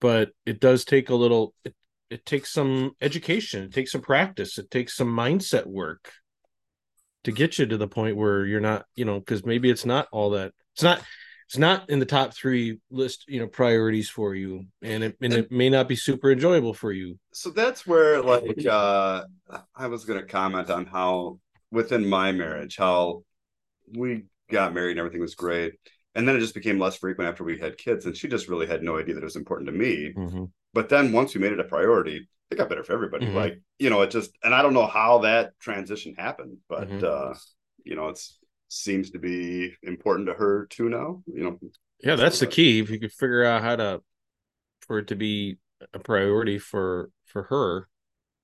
but 0.00 0.30
it 0.46 0.60
does 0.60 0.84
take 0.84 1.10
a 1.10 1.14
little. 1.14 1.52
It, 1.64 1.74
it 2.08 2.24
takes 2.24 2.52
some 2.52 2.92
education. 3.00 3.64
It 3.64 3.74
takes 3.74 3.90
some 3.92 4.00
practice. 4.00 4.58
It 4.58 4.70
takes 4.70 4.96
some 4.96 5.14
mindset 5.14 5.66
work 5.66 6.12
to 7.24 7.32
get 7.32 7.58
you 7.58 7.66
to 7.66 7.76
the 7.76 7.88
point 7.88 8.16
where 8.16 8.46
you're 8.46 8.60
not, 8.60 8.86
you 8.94 9.04
know, 9.04 9.18
because 9.18 9.44
maybe 9.44 9.68
it's 9.68 9.84
not 9.84 10.06
all 10.12 10.30
that. 10.30 10.52
It's 10.74 10.84
not. 10.84 11.02
It's 11.46 11.58
not 11.58 11.88
in 11.88 12.00
the 12.00 12.06
top 12.06 12.34
three 12.34 12.78
list, 12.90 13.24
you 13.28 13.38
know, 13.38 13.46
priorities 13.46 14.10
for 14.10 14.34
you, 14.34 14.66
and 14.82 15.04
it 15.04 15.16
and 15.20 15.32
it 15.32 15.52
may 15.52 15.70
not 15.70 15.88
be 15.88 15.94
super 15.94 16.32
enjoyable 16.32 16.74
for 16.74 16.92
you. 16.92 17.18
So 17.32 17.50
that's 17.50 17.86
where 17.86 18.20
like 18.20 18.66
uh 18.66 19.24
I 19.74 19.86
was 19.86 20.04
gonna 20.04 20.24
comment 20.24 20.70
on 20.70 20.86
how 20.86 21.38
within 21.70 22.04
my 22.08 22.32
marriage, 22.32 22.76
how 22.76 23.22
we 23.96 24.24
got 24.50 24.74
married 24.74 24.92
and 24.92 25.00
everything 25.00 25.20
was 25.20 25.34
great. 25.36 25.74
And 26.14 26.26
then 26.26 26.36
it 26.36 26.40
just 26.40 26.54
became 26.54 26.78
less 26.78 26.96
frequent 26.96 27.28
after 27.30 27.44
we 27.44 27.58
had 27.58 27.76
kids. 27.78 28.06
And 28.06 28.16
she 28.16 28.26
just 28.26 28.48
really 28.48 28.66
had 28.66 28.82
no 28.82 28.98
idea 28.98 29.14
that 29.14 29.22
it 29.22 29.24
was 29.24 29.36
important 29.36 29.66
to 29.68 29.72
me. 29.72 30.14
But 30.72 30.88
then 30.88 31.12
once 31.12 31.34
we 31.34 31.40
made 31.40 31.52
it 31.52 31.60
a 31.60 31.64
priority, 31.64 32.28
it 32.50 32.56
got 32.56 32.68
better 32.68 32.84
for 32.84 32.92
everybody. 32.92 33.26
Mhm. 33.26 33.34
Like, 33.34 33.60
you 33.78 33.90
know, 33.90 34.02
it 34.02 34.10
just 34.10 34.30
and 34.42 34.54
I 34.54 34.62
don't 34.62 34.74
know 34.74 34.86
how 34.86 35.18
that 35.18 35.52
transition 35.60 36.14
happened, 36.16 36.58
but 36.68 36.88
Mhm. 36.88 37.04
uh, 37.04 37.34
you 37.84 37.94
know, 37.94 38.08
it's 38.08 38.38
seems 38.68 39.10
to 39.10 39.18
be 39.18 39.74
important 39.82 40.28
to 40.28 40.34
her 40.34 40.66
too 40.70 40.88
now. 40.88 41.22
You 41.32 41.44
know, 41.44 41.58
Yeah, 42.02 42.16
that's 42.16 42.40
the 42.40 42.46
uh, 42.46 42.50
key. 42.50 42.80
If 42.80 42.90
you 42.90 42.98
could 42.98 43.12
figure 43.12 43.44
out 43.44 43.62
how 43.62 43.76
to 43.76 44.02
for 44.80 44.98
it 44.98 45.08
to 45.08 45.16
be 45.16 45.58
a 45.92 45.98
priority 45.98 46.58
for 46.58 47.10
for 47.24 47.44
her, 47.44 47.88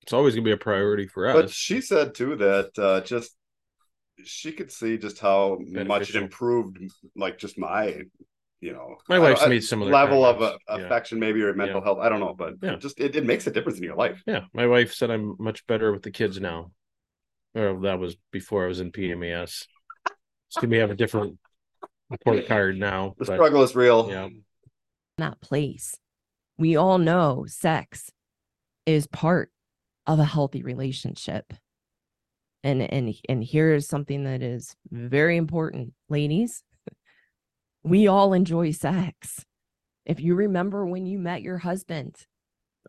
it's 0.01 0.13
always 0.13 0.35
gonna 0.35 0.45
be 0.45 0.51
a 0.51 0.57
priority 0.57 1.07
for 1.07 1.27
us. 1.27 1.35
but 1.35 1.49
she 1.49 1.81
said 1.81 2.13
too 2.15 2.35
that 2.35 2.71
uh 2.77 3.01
just 3.01 3.35
she 4.23 4.51
could 4.51 4.71
see 4.71 4.97
just 4.97 5.19
how 5.19 5.59
much 5.87 6.09
it 6.09 6.15
improved 6.15 6.77
like 7.15 7.37
just 7.37 7.57
my 7.57 8.03
you 8.61 8.71
know, 8.71 8.95
My 9.09 9.19
wife's 9.19 9.45
made 9.45 9.61
similar 9.61 9.91
level 9.91 10.25
of 10.25 10.41
uh, 10.41 10.57
Yeah. 10.69 10.85
affection, 10.85 11.19
maybe 11.19 11.41
or 11.41 11.53
mental 11.53 11.81
Yeah. 11.81 11.83
health. 11.83 11.99
I 11.99 12.07
don't 12.07 12.21
know, 12.21 12.33
but 12.33 12.53
Yeah. 12.63 12.77
just 12.77 12.97
it, 12.97 13.13
it 13.13 13.25
makes 13.25 13.45
a 13.45 13.51
difference 13.51 13.77
in 13.77 13.83
your 13.83 13.97
life. 13.97 14.23
Yeah, 14.25 14.45
my 14.53 14.67
wife 14.67 14.93
said 14.93 15.11
I'm 15.11 15.35
much 15.37 15.67
better 15.67 15.91
with 15.91 16.01
the 16.03 16.11
kids 16.11 16.39
now. 16.39 16.71
Or 17.55 17.77
that 17.81 17.99
was 17.99 18.15
before 18.31 18.63
I 18.63 18.67
was 18.67 18.79
in 18.79 18.91
PMAS. 20.55 20.61
So 20.61 20.67
we 20.67 20.77
have 20.77 20.91
a 20.91 20.95
different 20.95 21.37
report 22.09 22.47
card 22.47 22.77
now. 22.77 23.15
The 23.17 23.25
but 23.25 23.35
struggle 23.35 23.63
is 23.63 23.75
real. 23.75 24.07
yeah, 24.09 24.29
that 25.17 25.41
place. 25.41 25.97
We 26.57 26.75
all 26.75 26.97
know 26.97 27.45
sex 27.47 28.11
is 28.85 29.07
part 29.07 29.49
of 30.05 30.19
a 30.19 30.25
healthy 30.25 30.63
relationship. 30.63 31.53
And 32.63 32.81
and 32.81 33.13
and 33.27 33.43
here's 33.43 33.87
something 33.87 34.23
that 34.23 34.41
is 34.41 34.75
very 34.89 35.37
important, 35.37 35.93
ladies. 36.09 36.63
We 37.83 38.07
all 38.07 38.31
enjoy 38.31 38.71
sex. 38.71 39.45
If 40.05 40.21
you 40.21 40.35
remember 40.35 40.85
when 40.85 41.05
you 41.05 41.19
met 41.19 41.41
your 41.41 41.57
husband 41.57 42.15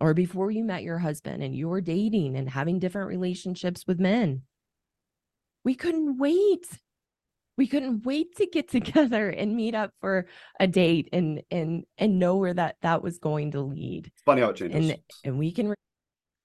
or 0.00 0.14
before 0.14 0.50
you 0.50 0.64
met 0.64 0.82
your 0.82 0.98
husband 0.98 1.42
and 1.42 1.54
you 1.54 1.68
were 1.68 1.80
dating 1.80 2.36
and 2.36 2.50
having 2.50 2.78
different 2.78 3.08
relationships 3.08 3.84
with 3.86 4.00
men, 4.00 4.42
we 5.64 5.74
couldn't 5.74 6.18
wait. 6.18 6.66
We 7.56 7.66
couldn't 7.66 8.04
wait 8.04 8.36
to 8.36 8.46
get 8.46 8.68
together 8.70 9.28
and 9.30 9.54
meet 9.56 9.74
up 9.74 9.90
for 10.00 10.26
a 10.58 10.66
date 10.66 11.08
and 11.12 11.42
and 11.50 11.84
and 11.98 12.18
know 12.18 12.36
where 12.36 12.54
that 12.54 12.76
that 12.82 13.02
was 13.02 13.18
going 13.18 13.52
to 13.52 13.60
lead. 13.60 14.06
It's 14.08 14.22
funny 14.22 14.42
how 14.42 14.50
it 14.50 14.56
changes. 14.56 14.90
And 14.90 14.98
and 15.24 15.38
we 15.38 15.52
can 15.52 15.74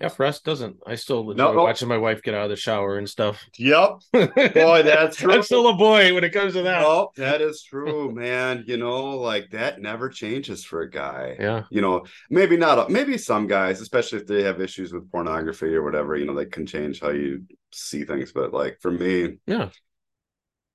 yeah. 0.01 0.07
For 0.07 0.25
us, 0.25 0.39
doesn't 0.39 0.77
I 0.87 0.95
still 0.95 1.29
enjoy 1.31 1.43
No, 1.43 1.53
no. 1.53 1.63
watching 1.63 1.89
my 1.89 1.97
wife 1.97 2.21
get 2.21 2.33
out 2.33 2.45
of 2.45 2.49
the 2.51 2.55
shower 2.55 2.97
and 2.97 3.09
stuff. 3.09 3.43
yep. 3.57 3.95
Boy, 4.13 4.27
Boy, 4.33 4.83
that's 4.83 5.17
true. 5.17 5.33
I'm 5.33 5.43
still 5.43 5.67
a 5.67 5.75
boy 5.75 6.13
when 6.13 6.23
it 6.23 6.31
comes 6.31 6.53
to 6.53 6.61
that. 6.61 6.83
Oh, 6.85 7.11
that 7.17 7.41
is 7.41 7.61
true, 7.69 8.09
man. 8.13 8.63
You 8.65 8.77
know, 8.77 9.17
like 9.17 9.49
that 9.51 9.81
never 9.81 10.07
changes 10.07 10.63
for 10.63 10.83
a 10.83 10.89
guy. 10.89 11.35
Yeah, 11.37 11.63
You 11.69 11.81
know, 11.81 12.05
maybe 12.29 12.55
not. 12.55 12.89
Maybe 12.89 13.17
some 13.17 13.45
guys, 13.45 13.81
especially 13.81 14.19
if 14.19 14.27
they 14.27 14.43
have 14.43 14.61
issues 14.61 14.93
with 14.93 15.11
pornography 15.11 15.75
or 15.75 15.83
whatever, 15.83 16.15
you 16.15 16.25
know, 16.25 16.33
they 16.33 16.45
can 16.45 16.65
change 16.65 17.01
how 17.01 17.09
you 17.09 17.43
see 17.73 18.05
things. 18.05 18.31
But 18.31 18.53
like 18.53 18.77
for 18.79 18.91
me, 18.91 19.39
yeah. 19.47 19.67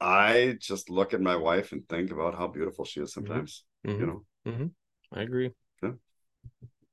I 0.00 0.57
just 0.61 0.90
look 0.90 1.14
at 1.14 1.20
my 1.20 1.37
wife 1.37 1.72
and 1.72 1.88
think 1.88 2.11
about 2.11 2.35
how 2.35 2.48
beautiful 2.48 2.85
she 2.85 3.00
is 3.00 3.12
sometimes. 3.12 3.64
Mhm, 3.87 4.00
You 4.00 4.07
know, 4.46 4.70
I 5.12 5.22
agree. 5.22 5.52
Yeah. 5.83 5.92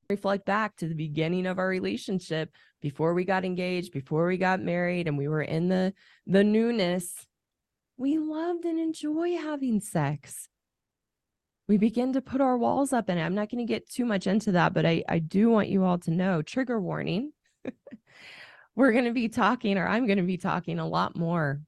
reflect 0.10 0.46
back 0.46 0.76
to 0.76 0.88
the 0.88 0.96
beginning 0.96 1.46
of 1.46 1.58
our 1.58 1.68
relationship 1.70 2.54
before 2.82 3.14
we 3.14 3.24
got 3.24 3.46
engaged, 3.46 3.94
before 3.94 4.28
we 4.28 4.38
got 4.38 4.60
married 4.62 5.08
and 5.08 5.18
we 5.18 5.28
were 5.28 5.42
in 5.42 5.70
the 5.70 5.94
the 6.26 6.44
newness. 6.44 7.26
We 7.98 8.18
loved 8.18 8.66
and 8.66 8.80
enjoy 8.80 9.38
having 9.38 9.80
sex. 9.80 10.50
We 11.68 11.78
begin 11.78 12.14
to 12.14 12.22
put 12.22 12.42
our 12.42 12.58
walls 12.58 12.92
up 12.92 13.08
and 13.10 13.20
I'm 13.20 13.36
not 13.36 13.50
going 13.50 13.66
to 13.66 13.72
get 13.72 13.90
too 13.90 14.06
much 14.06 14.28
into 14.28 14.52
that, 14.54 14.74
but 14.74 14.86
I 14.86 15.04
I 15.08 15.20
do 15.20 15.50
want 15.50 15.70
you 15.70 15.84
all 15.84 15.98
to 16.00 16.12
know 16.12 16.42
trigger 16.42 16.80
warning. 16.80 17.32
We're 18.76 18.92
going 18.92 19.06
to 19.06 19.12
be 19.14 19.30
talking 19.30 19.78
or 19.78 19.88
I'm 19.88 20.06
going 20.08 20.18
to 20.18 20.24
be 20.24 20.38
talking 20.38 20.80
a 20.80 20.88
lot 20.88 21.16
more 21.16 21.62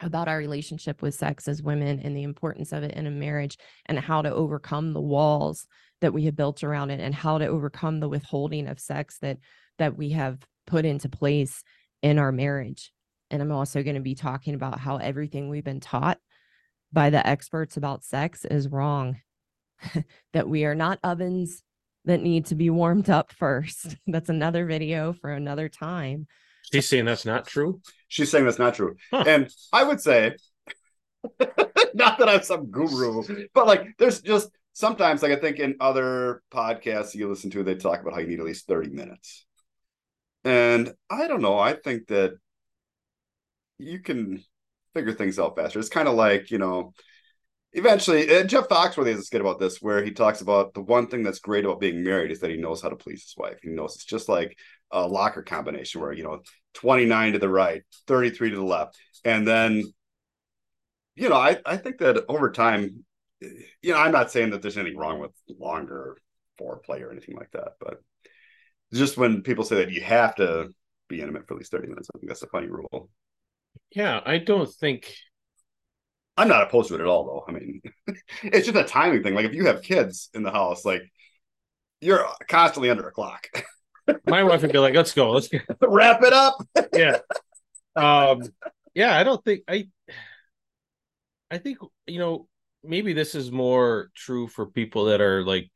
about 0.00 0.28
our 0.28 0.38
relationship 0.38 1.02
with 1.02 1.14
sex 1.14 1.48
as 1.48 1.62
women 1.62 2.00
and 2.00 2.16
the 2.16 2.22
importance 2.22 2.72
of 2.72 2.82
it 2.82 2.92
in 2.92 3.06
a 3.06 3.10
marriage 3.10 3.56
and 3.86 3.98
how 3.98 4.22
to 4.22 4.32
overcome 4.32 4.92
the 4.92 5.00
walls 5.00 5.66
that 6.00 6.12
we 6.12 6.24
have 6.24 6.36
built 6.36 6.62
around 6.64 6.90
it 6.90 7.00
and 7.00 7.14
how 7.14 7.38
to 7.38 7.46
overcome 7.46 8.00
the 8.00 8.08
withholding 8.08 8.66
of 8.66 8.80
sex 8.80 9.18
that 9.20 9.38
that 9.78 9.96
we 9.96 10.10
have 10.10 10.38
put 10.66 10.84
into 10.84 11.08
place 11.08 11.62
in 12.02 12.18
our 12.18 12.32
marriage. 12.32 12.92
And 13.30 13.40
i'm 13.40 13.52
also 13.52 13.82
going 13.82 13.96
to 13.96 14.00
be 14.00 14.14
talking 14.14 14.54
about 14.54 14.78
how 14.78 14.96
everything 14.96 15.48
we've 15.48 15.64
been 15.64 15.80
taught 15.80 16.18
by 16.92 17.10
the 17.10 17.26
experts 17.26 17.76
about 17.76 18.04
sex 18.04 18.44
is 18.44 18.68
wrong 18.68 19.16
that 20.32 20.48
we 20.48 20.64
are 20.64 20.74
not 20.74 20.98
ovens 21.02 21.62
that 22.04 22.20
need 22.20 22.46
to 22.46 22.54
be 22.54 22.70
warmed 22.70 23.08
up 23.08 23.32
first. 23.32 23.96
That's 24.06 24.28
another 24.28 24.66
video 24.66 25.12
for 25.12 25.30
another 25.30 25.68
time 25.68 26.26
She's 26.72 26.88
saying 26.88 27.04
that's 27.04 27.24
not 27.24 27.46
true. 27.46 27.80
she's 28.08 28.30
saying 28.30 28.44
that's 28.44 28.58
not 28.58 28.74
true. 28.74 28.96
Huh. 29.10 29.24
And 29.26 29.50
I 29.72 29.84
would 29.84 30.00
say, 30.00 30.36
not 31.94 32.18
that 32.18 32.28
I'm 32.28 32.42
some 32.42 32.70
guru, 32.70 33.22
but 33.54 33.66
like 33.66 33.86
there's 33.98 34.20
just 34.20 34.50
sometimes, 34.72 35.22
like 35.22 35.32
I 35.32 35.36
think 35.36 35.58
in 35.58 35.76
other 35.80 36.42
podcasts 36.52 37.14
you 37.14 37.28
listen 37.28 37.50
to, 37.50 37.62
they 37.62 37.74
talk 37.76 38.00
about 38.00 38.14
how 38.14 38.20
you 38.20 38.26
need 38.26 38.40
at 38.40 38.46
least 38.46 38.66
30 38.66 38.90
minutes. 38.90 39.46
And 40.44 40.92
I 41.08 41.26
don't 41.26 41.40
know. 41.42 41.58
I 41.58 41.74
think 41.74 42.08
that 42.08 42.34
you 43.78 44.00
can 44.00 44.44
figure 44.92 45.12
things 45.12 45.38
out 45.38 45.56
faster. 45.56 45.78
It's 45.78 45.88
kind 45.88 46.08
of 46.08 46.14
like, 46.14 46.50
you 46.50 46.58
know, 46.58 46.92
eventually, 47.72 48.34
uh, 48.34 48.44
Jeff 48.44 48.68
Foxworthy 48.68 49.10
has 49.10 49.20
a 49.20 49.22
skit 49.24 49.40
about 49.40 49.58
this 49.58 49.80
where 49.80 50.04
he 50.04 50.12
talks 50.12 50.40
about 50.40 50.74
the 50.74 50.82
one 50.82 51.06
thing 51.06 51.22
that's 51.22 51.38
great 51.40 51.64
about 51.64 51.80
being 51.80 52.04
married 52.04 52.30
is 52.30 52.40
that 52.40 52.50
he 52.50 52.56
knows 52.56 52.82
how 52.82 52.88
to 52.88 52.96
please 52.96 53.22
his 53.22 53.34
wife. 53.36 53.58
He 53.62 53.70
knows 53.70 53.94
it's 53.94 54.04
just 54.04 54.28
like 54.28 54.56
a 54.94 55.06
locker 55.06 55.42
combination 55.42 56.00
where, 56.00 56.12
you 56.12 56.22
know, 56.22 56.40
29 56.74 57.34
to 57.34 57.38
the 57.38 57.48
right, 57.48 57.82
33 58.06 58.50
to 58.50 58.56
the 58.56 58.62
left. 58.62 58.96
And 59.24 59.46
then, 59.46 59.82
you 61.16 61.28
know, 61.28 61.36
I, 61.36 61.58
I 61.66 61.76
think 61.76 61.98
that 61.98 62.24
over 62.28 62.50
time, 62.52 63.04
you 63.40 63.92
know, 63.92 63.98
I'm 63.98 64.12
not 64.12 64.30
saying 64.30 64.50
that 64.50 64.62
there's 64.62 64.78
anything 64.78 64.98
wrong 64.98 65.18
with 65.18 65.32
longer 65.58 66.16
foreplay 66.60 67.02
or 67.02 67.10
anything 67.10 67.36
like 67.36 67.50
that, 67.52 67.72
but 67.80 68.00
just 68.92 69.16
when 69.16 69.42
people 69.42 69.64
say 69.64 69.76
that 69.76 69.90
you 69.90 70.00
have 70.00 70.36
to 70.36 70.68
be 71.08 71.20
intimate 71.20 71.46
for 71.48 71.54
at 71.54 71.58
least 71.58 71.72
30 71.72 71.88
minutes, 71.88 72.08
I 72.14 72.18
think 72.18 72.30
that's 72.30 72.42
a 72.42 72.48
funny 72.48 72.68
rule. 72.68 73.10
Yeah, 73.90 74.20
I 74.24 74.38
don't 74.38 74.72
think. 74.72 75.12
I'm 76.36 76.48
not 76.48 76.62
opposed 76.62 76.88
to 76.88 76.94
it 76.94 77.00
at 77.00 77.06
all, 77.06 77.24
though. 77.24 77.44
I 77.48 77.58
mean, 77.58 77.80
it's 78.42 78.66
just 78.66 78.78
a 78.78 78.84
timing 78.84 79.22
thing. 79.22 79.34
Like 79.34 79.46
if 79.46 79.54
you 79.54 79.66
have 79.66 79.82
kids 79.82 80.30
in 80.34 80.44
the 80.44 80.52
house, 80.52 80.84
like 80.84 81.02
you're 82.00 82.26
constantly 82.48 82.90
under 82.90 83.08
a 83.08 83.12
clock. 83.12 83.48
My 84.26 84.42
wife 84.42 84.62
would 84.62 84.72
be 84.72 84.78
like, 84.78 84.94
"Let's 84.94 85.12
go, 85.12 85.30
let's 85.30 85.48
go." 85.48 85.58
Wrap 85.80 86.22
it 86.22 86.32
up. 86.32 86.56
yeah 86.94 87.18
um 87.96 88.42
yeah 88.94 89.16
i 89.16 89.22
don't 89.22 89.44
think 89.44 89.62
i 89.68 89.86
i 91.50 91.58
think 91.58 91.78
you 92.06 92.18
know 92.18 92.48
maybe 92.82 93.12
this 93.12 93.34
is 93.36 93.52
more 93.52 94.10
true 94.16 94.48
for 94.48 94.66
people 94.66 95.04
that 95.06 95.20
are 95.20 95.44
like 95.44 95.70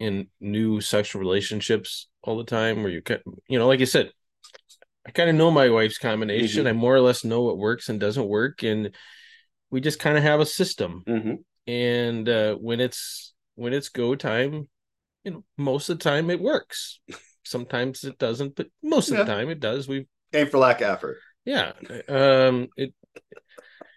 in 0.00 0.26
new 0.40 0.80
sexual 0.80 1.20
relationships 1.20 2.08
all 2.22 2.36
the 2.36 2.44
time 2.44 2.82
where 2.82 2.90
you 2.90 3.00
can 3.00 3.20
you 3.48 3.58
know 3.58 3.68
like 3.68 3.78
you 3.80 3.86
said 3.86 4.10
i 5.06 5.10
kind 5.12 5.30
of 5.30 5.36
know 5.36 5.50
my 5.50 5.68
wife's 5.70 5.98
combination 5.98 6.64
Mhm. 6.64 6.68
i 6.68 6.72
more 6.72 6.94
or 6.96 7.00
less 7.00 7.24
know 7.24 7.42
what 7.42 7.56
works 7.58 7.88
and 7.88 8.00
doesn't 8.00 8.26
work 8.26 8.64
and 8.64 8.90
we 9.70 9.80
just 9.80 10.00
kind 10.00 10.16
of 10.16 10.24
have 10.24 10.40
a 10.40 10.46
system 10.46 11.04
Mm-hmm. 11.06 11.34
and 11.70 12.28
uh 12.28 12.54
when 12.56 12.80
it's 12.80 13.32
when 13.54 13.72
it's 13.72 13.88
go 13.90 14.16
time 14.16 14.68
you 15.22 15.30
know 15.30 15.44
most 15.56 15.88
of 15.88 15.98
the 15.98 16.04
time 16.04 16.30
it 16.30 16.40
works 16.40 16.98
sometimes 17.44 18.04
it 18.04 18.18
doesn't 18.18 18.56
but 18.56 18.68
most 18.82 19.10
of 19.10 19.18
Yeah. 19.18 19.24
the 19.24 19.32
time 19.32 19.48
it 19.50 19.60
does 19.60 19.86
we've 19.88 20.06
Aim 20.32 20.48
for 20.48 20.58
lack 20.58 20.80
of 20.80 20.88
effort. 20.88 21.18
yeah 21.44 21.72
um 22.08 22.68
it 22.76 22.92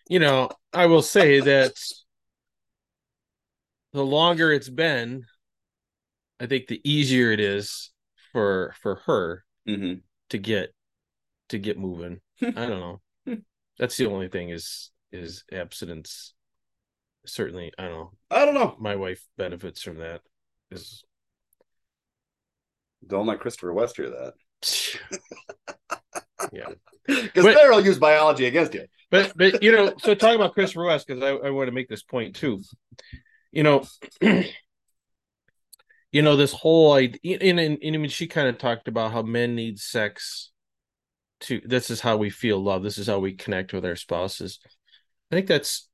you 0.09 0.19
know 0.19 0.49
i 0.73 0.85
will 0.85 1.01
say 1.01 1.39
that 1.39 1.73
the 3.93 4.03
longer 4.05 4.51
it's 4.51 4.69
been 4.69 5.23
i 6.39 6.45
think 6.45 6.67
the 6.67 6.81
easier 6.89 7.31
it 7.31 7.39
is 7.39 7.91
for 8.33 8.73
for 8.81 8.95
her 9.05 9.43
Mm-hmm. 9.67 9.99
to 10.29 10.37
get 10.37 10.73
to 11.49 11.57
get 11.57 11.77
moving 11.77 12.21
i 12.41 12.51
don't 12.51 12.79
know 12.79 13.01
that's 13.77 13.97
the 13.97 14.05
only 14.09 14.29
thing 14.29 14.49
is 14.49 14.91
is 15.11 15.43
abstinence 15.51 16.33
certainly 17.25 17.73
i 17.77 17.83
don't 17.83 17.91
know 17.97 18.11
I 18.31 18.45
don't 18.45 18.53
know. 18.53 18.75
my 18.79 18.95
wife 18.95 19.25
benefits 19.37 19.81
from 19.81 19.97
that 19.97 20.21
is 20.71 21.03
Don't 23.05 23.27
let 23.27 23.39
Christopher 23.39 23.73
West 23.73 23.97
hear 23.97 24.09
that. 24.09 24.33
yeah 26.51 26.69
Because 27.05 27.45
there 27.45 27.71
will 27.71 27.85
use 27.85 27.99
biology 27.99 28.45
against 28.45 28.73
you. 28.73 28.85
but 29.11 29.31
but 29.35 29.63
you 29.63 29.71
know 29.71 29.93
so 29.99 30.15
talk 30.15 30.35
about 30.35 30.53
christopher 30.53 30.85
west 30.85 31.07
because 31.07 31.23
I, 31.23 31.29
I 31.29 31.49
want 31.51 31.67
to 31.67 31.71
make 31.71 31.87
this 31.87 32.03
point 32.03 32.35
too 32.35 32.61
you 33.51 33.63
know 33.63 33.83
you 34.21 34.45
know 36.21 36.35
this 36.35 36.53
whole 36.53 36.93
idea 36.93 37.37
and, 37.41 37.59
and, 37.59 37.77
and 37.81 37.95
i 37.95 37.97
mean 37.97 38.09
she 38.09 38.27
kind 38.27 38.47
of 38.47 38.57
talked 38.57 38.87
about 38.87 39.11
how 39.11 39.21
men 39.21 39.55
need 39.55 39.79
sex 39.79 40.51
to 41.41 41.61
this 41.65 41.89
is 41.89 42.01
how 42.01 42.17
we 42.17 42.29
feel 42.29 42.61
love 42.61 42.83
this 42.83 42.97
is 42.97 43.07
how 43.07 43.19
we 43.19 43.33
connect 43.33 43.73
with 43.73 43.85
our 43.85 43.95
spouses 43.95 44.59
i 45.31 45.35
think 45.35 45.47
that's 45.47 45.87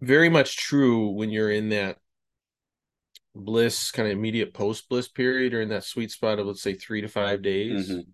very 0.00 0.28
much 0.28 0.56
true 0.56 1.10
when 1.10 1.30
you're 1.30 1.50
in 1.50 1.70
that 1.70 1.98
bliss 3.36 3.90
kind 3.90 4.08
of 4.08 4.12
immediate 4.16 4.54
post 4.54 4.88
bliss 4.88 5.08
period 5.08 5.54
or 5.54 5.60
in 5.60 5.68
that 5.68 5.84
sweet 5.84 6.10
spot 6.10 6.38
of 6.38 6.46
let's 6.46 6.62
say 6.62 6.74
three 6.74 7.00
to 7.00 7.08
five 7.08 7.42
days 7.42 7.90
Mhm. 7.90 8.06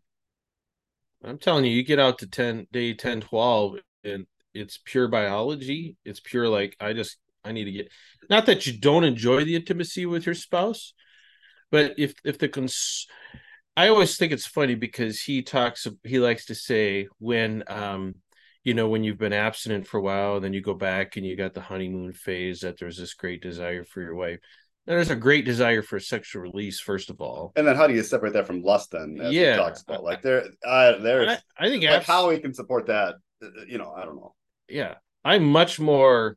I'm 1.25 1.39
telling 1.39 1.65
you, 1.65 1.71
you 1.71 1.85
get 1.85 2.01
out 2.01 2.19
to 2.19 2.27
10 2.27 2.67
day 2.73 2.95
10, 2.95 3.21
12, 3.21 3.77
and 4.05 4.27
it's 4.55 4.79
pure 4.85 5.09
biology. 5.09 5.97
It's 6.05 6.21
pure 6.21 6.49
like 6.49 6.77
I 6.81 6.93
just 6.93 7.19
I 7.45 7.53
need 7.53 7.65
to 7.65 7.73
get 7.73 7.93
not 8.29 8.47
that 8.47 8.67
you 8.67 8.79
don't 8.79 9.05
enjoy 9.05 9.45
the 9.45 9.57
intimacy 9.57 10.07
with 10.07 10.27
your 10.27 10.35
spouse, 10.35 10.95
but 11.71 11.95
if 11.99 12.15
if 12.25 12.39
the 12.39 12.49
cons 12.49 13.07
I 13.77 13.89
always 13.89 14.17
think 14.17 14.33
it's 14.33 14.47
funny 14.47 14.75
because 14.75 15.21
he 15.23 15.43
talks 15.43 15.87
he 16.05 16.19
likes 16.19 16.47
to 16.47 16.55
say 16.55 17.09
when 17.19 17.65
um 17.69 18.17
you 18.65 18.75
know 18.75 18.89
when 18.89 19.05
you've 19.05 19.19
been 19.19 19.33
abstinent 19.33 19.87
for 19.87 19.99
a 19.99 20.03
while 20.03 20.41
then 20.41 20.53
you 20.53 20.61
go 20.61 20.75
back 20.75 21.17
and 21.17 21.27
you 21.27 21.37
got 21.37 21.55
the 21.55 21.61
honeymoon 21.63 22.13
phase 22.13 22.61
that 22.61 22.79
there's 22.79 22.99
this 22.99 23.15
great 23.15 23.43
desire 23.43 23.85
for 23.85 24.01
your 24.03 24.15
wife 24.15 24.41
there's 24.87 25.11
a 25.11 25.17
great 25.17 25.45
desire 25.45 25.83
for 25.83 26.01
sexual 26.01 26.43
release 26.43 26.81
first 26.81 27.11
of 27.11 27.21
all 27.21 27.53
And 27.57 27.67
then 27.67 27.77
how 27.77 27.87
do 27.87 27.95
you 27.95 28.03
separate 28.03 28.33
that 28.35 28.47
from 28.47 28.63
lust? 28.63 28.91
Then, 28.91 29.17
Yeah. 29.31 29.57
talks 29.57 29.83
about 29.83 30.03
like 30.03 30.23
there, 30.23 30.45
uh, 30.67 30.99
there's 30.99 31.29
I, 31.29 31.67
I 31.67 31.69
think 31.69 31.85
like 31.85 31.93
abs- 31.99 32.07
how 32.07 32.29
we 32.29 32.39
can 32.39 32.53
support 32.55 32.87
that. 32.87 33.15
uh, 33.43 33.47
You 33.69 33.79
know, 33.79 33.93
I 33.93 34.05
don't 34.05 34.17
know. 34.17 34.35
yeah 34.69 34.95
i'm 35.25 35.45
much 35.45 35.79
more 35.79 36.37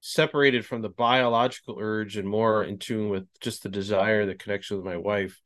separated 0.00 0.66
from 0.66 0.82
the 0.82 0.88
biological 0.88 1.76
urge 1.80 2.16
and 2.16 2.28
more 2.28 2.64
in 2.64 2.76
tune 2.78 3.08
with 3.08 3.26
just 3.40 3.62
the 3.62 3.68
desire 3.68 4.26
the 4.26 4.34
connection 4.34 4.76
with 4.76 4.84
my 4.84 4.96
wife 4.96 5.40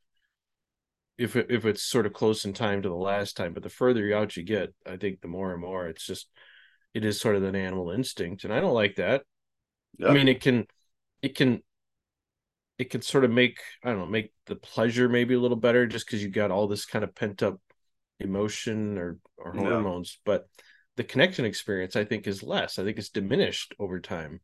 if 1.17 1.35
it, 1.35 1.47
if 1.49 1.65
it's 1.65 1.83
sort 1.83 2.05
of 2.05 2.13
close 2.13 2.43
in 2.45 2.53
time 2.53 2.81
to 2.81 2.89
the 2.89 2.95
last 2.95 3.37
time 3.37 3.53
but 3.53 3.61
the 3.63 3.69
further 3.69 4.13
out 4.15 4.35
you 4.35 4.43
get 4.43 4.73
i 4.85 4.97
think 4.97 5.21
the 5.21 5.27
more 5.27 5.51
and 5.53 5.61
more 5.61 5.87
it's 5.87 6.05
just 6.05 6.27
it 6.93 7.05
is 7.05 7.21
sort 7.21 7.35
of 7.35 7.43
an 7.43 7.55
animal 7.55 7.91
instinct 7.91 8.43
and 8.43 8.53
i 8.53 8.59
don't 8.59 8.73
like 8.73 8.95
that 8.95 9.21
Yeah. 9.99 10.07
i 10.09 10.13
mean 10.13 10.27
it 10.27 10.41
can 10.41 10.65
it 11.21 11.35
can 11.35 11.61
it 12.77 12.89
can 12.89 13.01
sort 13.01 13.23
of 13.25 13.31
make 13.31 13.59
i 13.83 13.89
don't 13.89 13.99
know 13.99 14.05
make 14.05 14.31
the 14.45 14.55
pleasure 14.55 15.09
maybe 15.09 15.33
a 15.33 15.39
little 15.39 15.57
better 15.57 15.87
just 15.87 16.05
because 16.05 16.21
you 16.23 16.29
got 16.29 16.51
all 16.51 16.67
this 16.67 16.85
kind 16.85 17.03
of 17.03 17.15
pent 17.15 17.43
up 17.43 17.59
emotion 18.19 18.97
or 18.97 19.17
or 19.37 19.53
Yeah. 19.53 19.61
hormones 19.61 20.19
but 20.25 20.47
the 20.95 21.03
connection 21.03 21.45
experience 21.45 21.95
i 21.95 22.03
think 22.03 22.27
is 22.27 22.43
less 22.43 22.79
i 22.79 22.83
think 22.83 22.97
it's 22.97 23.09
diminished 23.09 23.73
over 23.79 23.99
time 23.99 24.39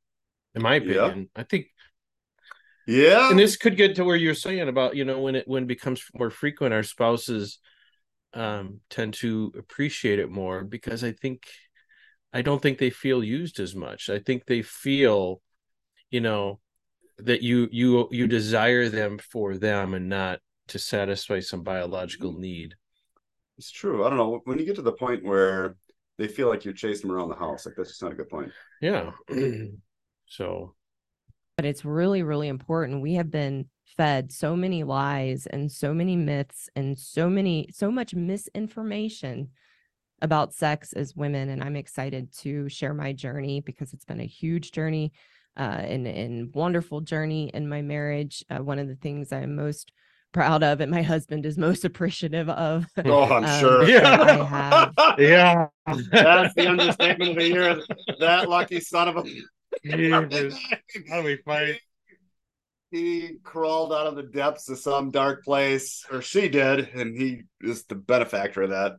in 0.56 0.62
my 0.62 0.76
Yeah. 0.76 0.86
opinion 1.06 1.30
i 1.36 1.44
think 1.44 1.68
yeah, 2.86 3.30
and 3.30 3.40
this 3.40 3.58
could 3.58 3.78
get 3.78 3.96
to 3.96 4.04
where 4.04 4.16
you're 4.16 4.34
saying 4.36 4.68
about 4.68 4.96
you 4.96 5.06
know 5.06 5.20
when 5.22 5.36
it 5.36 5.48
when 5.48 5.64
it 5.64 5.68
becomes 5.68 6.04
more 6.14 6.30
frequent 6.30 6.74
our 6.74 6.84
spouses 6.84 7.60
um 8.34 8.80
tend 8.90 9.14
to 9.14 9.52
appreciate 9.58 10.20
it 10.20 10.30
more 10.30 10.64
because 10.64 11.04
i 11.04 11.12
think 11.12 11.44
i 12.34 12.42
don't 12.42 12.62
think 12.62 12.78
they 12.78 12.90
feel 12.90 13.24
used 13.24 13.60
as 13.60 13.76
much 13.76 14.10
i 14.10 14.20
think 14.20 14.46
they 14.46 14.62
feel 14.62 15.42
you 16.14 16.22
know 16.22 16.60
that 17.18 17.42
you 17.42 17.68
you 17.72 18.08
you 18.12 18.28
desire 18.28 18.90
them 18.90 19.18
for 19.18 19.58
them 19.58 19.94
and 19.94 20.08
not 20.08 20.40
to 20.68 20.80
satisfy 20.80 21.40
some 21.40 21.64
biological 21.64 22.32
mm-hmm. 22.32 22.42
need 22.42 22.76
it's 23.58 23.72
true. 23.72 24.04
I 24.04 24.10
don't 24.10 24.18
know 24.18 24.42
when 24.46 24.58
you 24.58 24.66
get 24.66 24.76
to 24.76 24.82
the 24.82 24.92
point 24.92 25.24
where 25.24 25.76
they 26.18 26.28
feel 26.28 26.50
like 26.50 26.66
you're 26.66 26.74
chasing 26.74 27.08
them 27.08 27.16
around 27.16 27.30
the 27.30 27.36
house. 27.36 27.66
Like 27.66 27.76
that's 27.76 27.90
just 27.90 28.02
not 28.02 28.12
a 28.12 28.16
good 28.16 28.30
point. 28.30 28.52
yeah 28.82 29.12
so 30.28 30.74
but 31.58 31.66
it's 31.66 31.86
really 31.86 32.24
really 32.24 32.48
important 32.48 33.02
we 33.02 33.14
have 33.14 33.30
been 33.30 33.66
fed 33.98 34.32
so 34.32 34.56
many 34.56 34.84
lies 34.84 35.46
and 35.48 35.72
so 35.72 35.94
many 35.94 36.16
myths 36.16 36.70
and 36.76 36.98
so 36.98 37.30
many 37.30 37.68
so 37.72 37.92
much 37.92 38.16
misinformation 38.16 39.50
about 40.22 40.54
sex 40.54 40.94
as 40.94 41.16
women 41.16 41.50
and 41.50 41.64
i'm 41.64 41.76
excited 41.76 42.32
to 42.32 42.68
share 42.70 42.94
my 42.94 43.14
journey 43.14 43.62
because 43.62 43.94
it's 43.94 44.06
been 44.06 44.22
a 44.22 44.26
huge 44.26 44.72
journey 44.72 45.12
uh, 45.58 45.62
and 45.62 46.08
and 46.08 46.54
wonderful 46.54 47.02
journey 47.02 47.50
in 47.54 47.68
my 47.68 47.82
marriage 47.82 48.44
uh, 48.50 48.58
one 48.60 48.80
of 48.80 48.88
the 48.88 48.96
things 48.96 49.32
i'm 49.32 49.56
most 49.56 49.92
proud 50.32 50.64
of 50.64 50.82
and 50.82 50.92
my 50.92 51.02
husband 51.02 51.46
is 51.46 51.58
most 51.58 51.86
appreciative 51.86 52.50
of 52.50 52.86
Oh, 53.06 53.24
I'm 53.24 53.46
um, 53.46 53.60
sure. 53.60 53.88
Yeah. 53.88 54.90
Yeah 55.20 55.68
That's 56.12 56.56
the 56.56 56.68
understatement 56.68 57.32
of 57.32 57.38
the 57.38 57.48
year. 57.48 57.80
That 58.20 58.50
lucky 58.50 58.80
son 58.80 59.10
of 59.10 59.18
a. 59.18 59.24
Jesus. 59.84 60.60
how 61.10 61.22
do 61.22 61.24
we 61.24 61.38
fight 61.38 61.80
he 62.94 63.38
crawled 63.44 63.92
out 63.92 64.06
of 64.06 64.16
the 64.16 64.22
depths 64.22 64.70
of 64.70 64.78
some 64.78 65.10
dark 65.10 65.44
place, 65.44 66.06
or 66.12 66.22
she 66.22 66.48
did, 66.48 66.90
and 66.94 67.20
he 67.20 67.42
is 67.60 67.86
the 67.86 67.96
benefactor 67.96 68.62
of 68.62 68.70
that. 68.70 68.98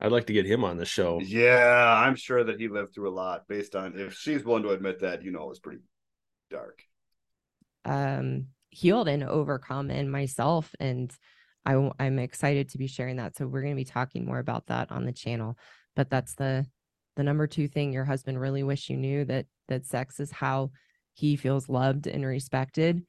I'd 0.00 0.12
like 0.12 0.26
to 0.26 0.32
get 0.32 0.46
him 0.46 0.64
on 0.64 0.76
the 0.76 0.84
show 0.84 1.20
Yeah, 1.20 1.94
I'm 2.04 2.16
sure 2.16 2.44
that 2.44 2.58
he 2.58 2.68
lived 2.68 2.94
through 2.94 3.10
a 3.10 3.14
lot. 3.14 3.46
Based 3.48 3.74
on 3.76 3.98
if 3.98 4.14
she's 4.14 4.44
willing 4.44 4.62
to 4.64 4.70
admit 4.70 5.00
that, 5.00 5.22
you 5.22 5.30
know, 5.30 5.42
it 5.44 5.48
was 5.48 5.60
pretty 5.60 5.80
dark. 6.50 6.82
um 7.84 8.46
healed 8.70 9.08
and 9.08 9.24
overcome 9.24 9.90
in 9.90 10.10
myself 10.10 10.74
and 10.78 11.12
I'm 11.66 12.18
excited 12.18 12.70
to 12.70 12.78
be 12.78 12.86
sharing 12.86 13.16
that 13.16 13.36
so 13.36 13.46
we're 13.46 13.62
going 13.62 13.74
to 13.74 13.80
be 13.80 13.84
talking 13.84 14.24
more 14.24 14.38
about 14.38 14.66
that 14.66 14.90
on 14.90 15.04
the 15.04 15.12
channel 15.12 15.56
but 15.96 16.08
that's 16.08 16.34
the 16.34 16.66
the 17.16 17.22
number 17.24 17.46
2 17.46 17.68
thing 17.68 17.92
your 17.92 18.04
husband 18.04 18.40
really 18.40 18.62
wish 18.62 18.88
you 18.88 18.96
knew 18.96 19.24
that 19.26 19.46
that 19.68 19.86
sex 19.86 20.20
is 20.20 20.30
how 20.30 20.70
he 21.14 21.36
feels 21.36 21.68
loved 21.68 22.06
and 22.06 22.24
respected 22.24 23.04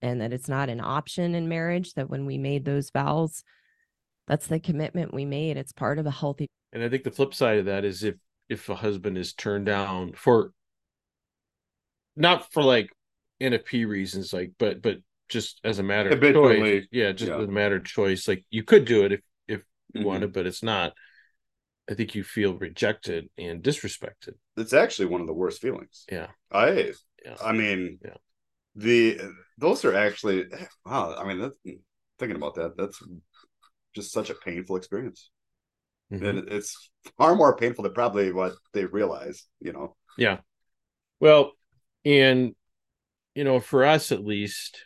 and 0.00 0.20
that 0.20 0.32
it's 0.32 0.48
not 0.48 0.68
an 0.68 0.80
option 0.80 1.34
in 1.34 1.48
marriage 1.48 1.92
that 1.94 2.10
when 2.10 2.26
we 2.26 2.38
made 2.38 2.64
those 2.64 2.90
vows 2.90 3.44
that's 4.32 4.46
the 4.46 4.58
commitment 4.58 5.12
we 5.12 5.26
made 5.26 5.58
it's 5.58 5.72
part 5.72 5.98
of 5.98 6.06
a 6.06 6.10
healthy 6.10 6.46
And 6.72 6.82
I 6.82 6.88
think 6.88 7.04
the 7.04 7.10
flip 7.10 7.34
side 7.34 7.58
of 7.58 7.66
that 7.66 7.84
is 7.84 8.02
if 8.02 8.14
if 8.48 8.66
a 8.70 8.74
husband 8.74 9.18
is 9.18 9.34
turned 9.34 9.66
down 9.66 10.14
for 10.14 10.52
not 12.16 12.50
for 12.50 12.62
like 12.62 12.88
NFP 13.42 13.86
reasons, 13.86 14.32
like 14.32 14.52
but 14.58 14.80
but 14.80 14.98
just 15.28 15.60
as 15.64 15.78
a 15.78 15.82
matter 15.82 16.08
of 16.10 16.20
choice. 16.20 16.86
Yeah, 16.90 17.12
just 17.12 17.30
yeah. 17.30 17.38
as 17.38 17.44
a 17.48 17.52
matter 17.52 17.76
of 17.76 17.84
choice. 17.84 18.26
Like 18.26 18.44
you 18.50 18.62
could 18.62 18.86
do 18.86 19.04
it 19.04 19.12
if 19.12 19.20
if 19.48 19.64
you 19.92 20.00
Mhm. 20.00 20.04
wanted, 20.04 20.32
but 20.32 20.46
it's 20.46 20.62
not. 20.62 20.94
I 21.90 21.94
think 21.94 22.14
you 22.14 22.24
feel 22.24 22.54
rejected 22.54 23.28
and 23.36 23.62
disrespected. 23.62 24.34
It's 24.56 24.72
actually 24.72 25.06
one 25.06 25.20
of 25.20 25.26
the 25.26 25.34
worst 25.34 25.60
feelings. 25.60 26.06
Yeah. 26.10 26.28
I 26.50 26.94
Yeah. 27.22 27.36
I 27.44 27.52
mean, 27.52 27.98
Yeah. 28.02 28.16
the 28.76 29.20
those 29.58 29.84
are 29.84 29.94
actually 29.94 30.46
wow. 30.86 31.16
I 31.16 31.26
mean, 31.28 31.38
that's, 31.40 31.78
thinking 32.18 32.36
about 32.36 32.54
that, 32.54 32.76
that's 32.78 33.02
just 33.94 34.12
such 34.12 34.30
a 34.30 34.34
painful 34.34 34.76
experience, 34.76 35.30
Mhm. 36.12 36.28
and 36.28 36.48
it's 36.52 36.90
far 37.16 37.34
more 37.34 37.56
painful 37.56 37.84
than 37.84 37.94
probably 37.94 38.32
what 38.32 38.54
they 38.72 38.84
realize. 38.84 39.46
You 39.60 39.72
know, 39.72 39.96
Yeah. 40.16 40.40
Well, 41.20 41.52
and 42.04 42.54
you 43.34 43.44
know, 43.44 43.60
for 43.60 43.84
us 43.84 44.12
at 44.12 44.24
least, 44.24 44.84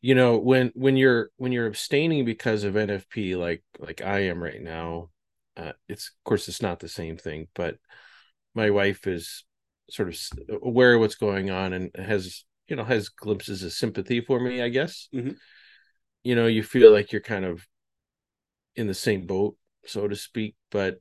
you 0.00 0.14
know, 0.14 0.38
when 0.38 0.72
when 0.74 0.96
you're 0.96 1.30
when 1.36 1.52
you're 1.52 1.66
abstaining 1.66 2.24
because 2.24 2.64
of 2.64 2.76
NFP, 2.76 3.36
like 3.36 3.62
like 3.78 4.02
I 4.02 4.20
am 4.24 4.42
right 4.42 4.60
now, 4.60 5.10
uh, 5.56 5.72
it's 5.88 6.08
of 6.08 6.24
course 6.24 6.48
it's 6.48 6.62
not 6.62 6.80
the 6.80 6.88
same 6.88 7.16
thing, 7.16 7.48
but 7.54 7.76
my 8.54 8.70
wife 8.70 9.06
is 9.06 9.44
sort 9.90 10.08
of 10.08 10.18
aware 10.62 10.94
of 10.94 11.00
what's 11.00 11.16
going 11.16 11.50
on 11.50 11.72
and 11.72 11.90
has 11.96 12.44
you 12.68 12.76
know 12.76 12.84
has 12.84 13.08
glimpses 13.08 13.62
of 13.62 13.72
sympathy 13.72 14.20
for 14.20 14.40
me, 14.40 14.62
I 14.62 14.68
guess. 14.68 15.08
Mhm. 15.14 15.36
You 16.22 16.34
know, 16.34 16.46
you 16.46 16.62
feel 16.62 16.92
like 16.92 17.12
you're 17.12 17.20
kind 17.20 17.44
of 17.44 17.66
in 18.76 18.86
the 18.86 18.94
same 18.94 19.26
boat, 19.26 19.56
so 19.86 20.06
to 20.06 20.16
speak, 20.16 20.54
but 20.70 20.98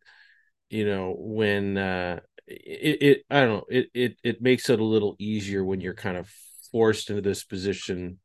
you 0.70 0.86
know 0.86 1.16
when 1.18 1.78
uh 1.78 2.20
it, 2.48 3.02
it 3.02 3.24
i 3.30 3.42
don't 3.42 3.50
know 3.50 3.66
it, 3.70 3.88
it 3.94 4.16
it 4.24 4.42
makes 4.42 4.70
it 4.70 4.80
a 4.80 4.84
little 4.84 5.16
easier 5.20 5.64
when 5.64 5.82
you're 5.82 5.94
kind 5.94 6.18
of 6.18 6.30
forced 6.72 7.10
into 7.10 7.22
this 7.22 7.44
position 7.44 8.20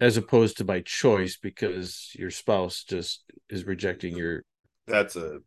as 0.00 0.16
opposed 0.16 0.56
to 0.56 0.64
by 0.64 0.80
choice 0.80 1.36
because 1.36 2.10
your 2.18 2.30
spouse 2.30 2.84
just 2.84 3.24
is 3.50 3.64
rejecting 3.64 4.16
your 4.16 4.42
that's 4.86 5.16
a 5.16 5.38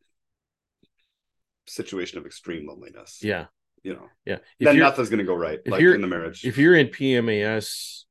situation 1.65 2.17
of 2.17 2.25
extreme 2.25 2.67
loneliness. 2.67 3.19
yeah 3.21 3.45
you 3.83 3.93
know, 3.93 4.07
yeah 4.25 4.37
if 4.59 4.65
then 4.65 4.79
nothing's 4.79 5.09
going 5.09 5.19
to 5.19 5.25
go 5.25 5.35
right, 5.35 5.59
like 5.65 5.81
in 5.81 5.99
the 5.99 6.07
marriage. 6.07 6.45
if 6.45 6.57
you're 6.57 6.75
in 6.75 6.87
pmas 6.87 8.03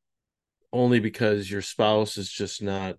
only 0.72 1.00
because 1.00 1.50
your 1.50 1.62
spouse 1.62 2.16
is 2.16 2.30
just 2.30 2.62
not 2.62 2.96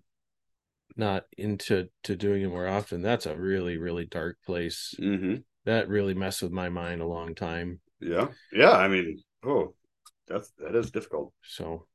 not 0.96 1.24
into 1.36 1.88
to 2.04 2.14
doing 2.14 2.42
it 2.42 2.48
more 2.48 2.68
often 2.68 3.02
that's 3.02 3.26
a 3.26 3.36
really 3.36 3.76
really 3.78 4.06
dark 4.06 4.38
place 4.44 4.94
hmm 4.98 5.36
that 5.64 5.88
really 5.88 6.14
messed 6.14 6.42
with 6.42 6.52
my 6.52 6.68
mind 6.68 7.00
a 7.00 7.06
long 7.06 7.34
time 7.34 7.80
Yeah, 8.00 8.28
yeah. 8.52 8.72
I 8.72 8.86
mean, 8.86 9.22
oh, 9.44 9.74
that's 10.28 10.52
that 10.58 10.74
is 10.74 10.90
difficult. 10.90 11.32
so 11.42 11.86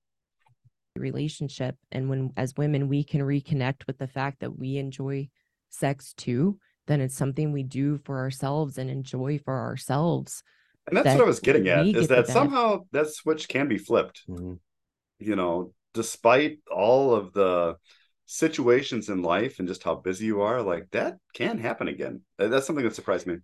relationship 0.96 1.76
and 1.92 2.10
when 2.10 2.34
as 2.36 2.54
women 2.58 2.90
we 2.90 3.04
can 3.04 3.22
reconnect 3.22 3.88
with 3.88 3.98
the 4.00 4.08
fact 4.08 4.40
that 4.42 4.58
we 4.58 4.78
enjoy 4.78 5.28
sex 5.70 6.14
too 6.18 6.60
then 6.88 7.00
it's 7.00 7.16
something 7.16 7.52
we 7.52 7.64
do 7.64 7.98
for 8.04 8.18
ourselves 8.18 8.78
and 8.78 8.90
enjoy 8.90 9.40
for 9.46 9.58
ourselves 9.60 10.44
And 10.88 10.98
that's 10.98 11.06
that 11.06 11.18
what 11.18 11.24
I 11.26 11.28
was 11.28 11.40
getting 11.40 11.68
at 11.70 11.86
is 11.86 12.08
get 12.08 12.10
that 12.10 12.28
somehow 12.28 12.86
that 12.92 13.08
switch 13.14 13.48
can 13.48 13.68
be 13.70 13.78
flipped. 13.78 14.24
mhm. 14.28 14.58
You 15.20 15.36
know, 15.36 15.74
despite 15.94 16.60
all 16.72 17.14
of 17.14 17.34
the 17.34 17.78
situations 18.26 19.10
in 19.10 19.22
life 19.22 19.60
and 19.60 19.68
just 19.68 19.84
how 19.84 19.96
busy 19.96 20.26
you 20.28 20.42
are, 20.42 20.62
like 20.62 20.90
that 20.92 21.18
can 21.34 21.58
happen 21.58 21.88
again. 21.88 22.22
That's 22.38 22.66
something 22.68 22.86
that 22.86 22.96
surprised 22.96 23.28
me. 23.28 23.38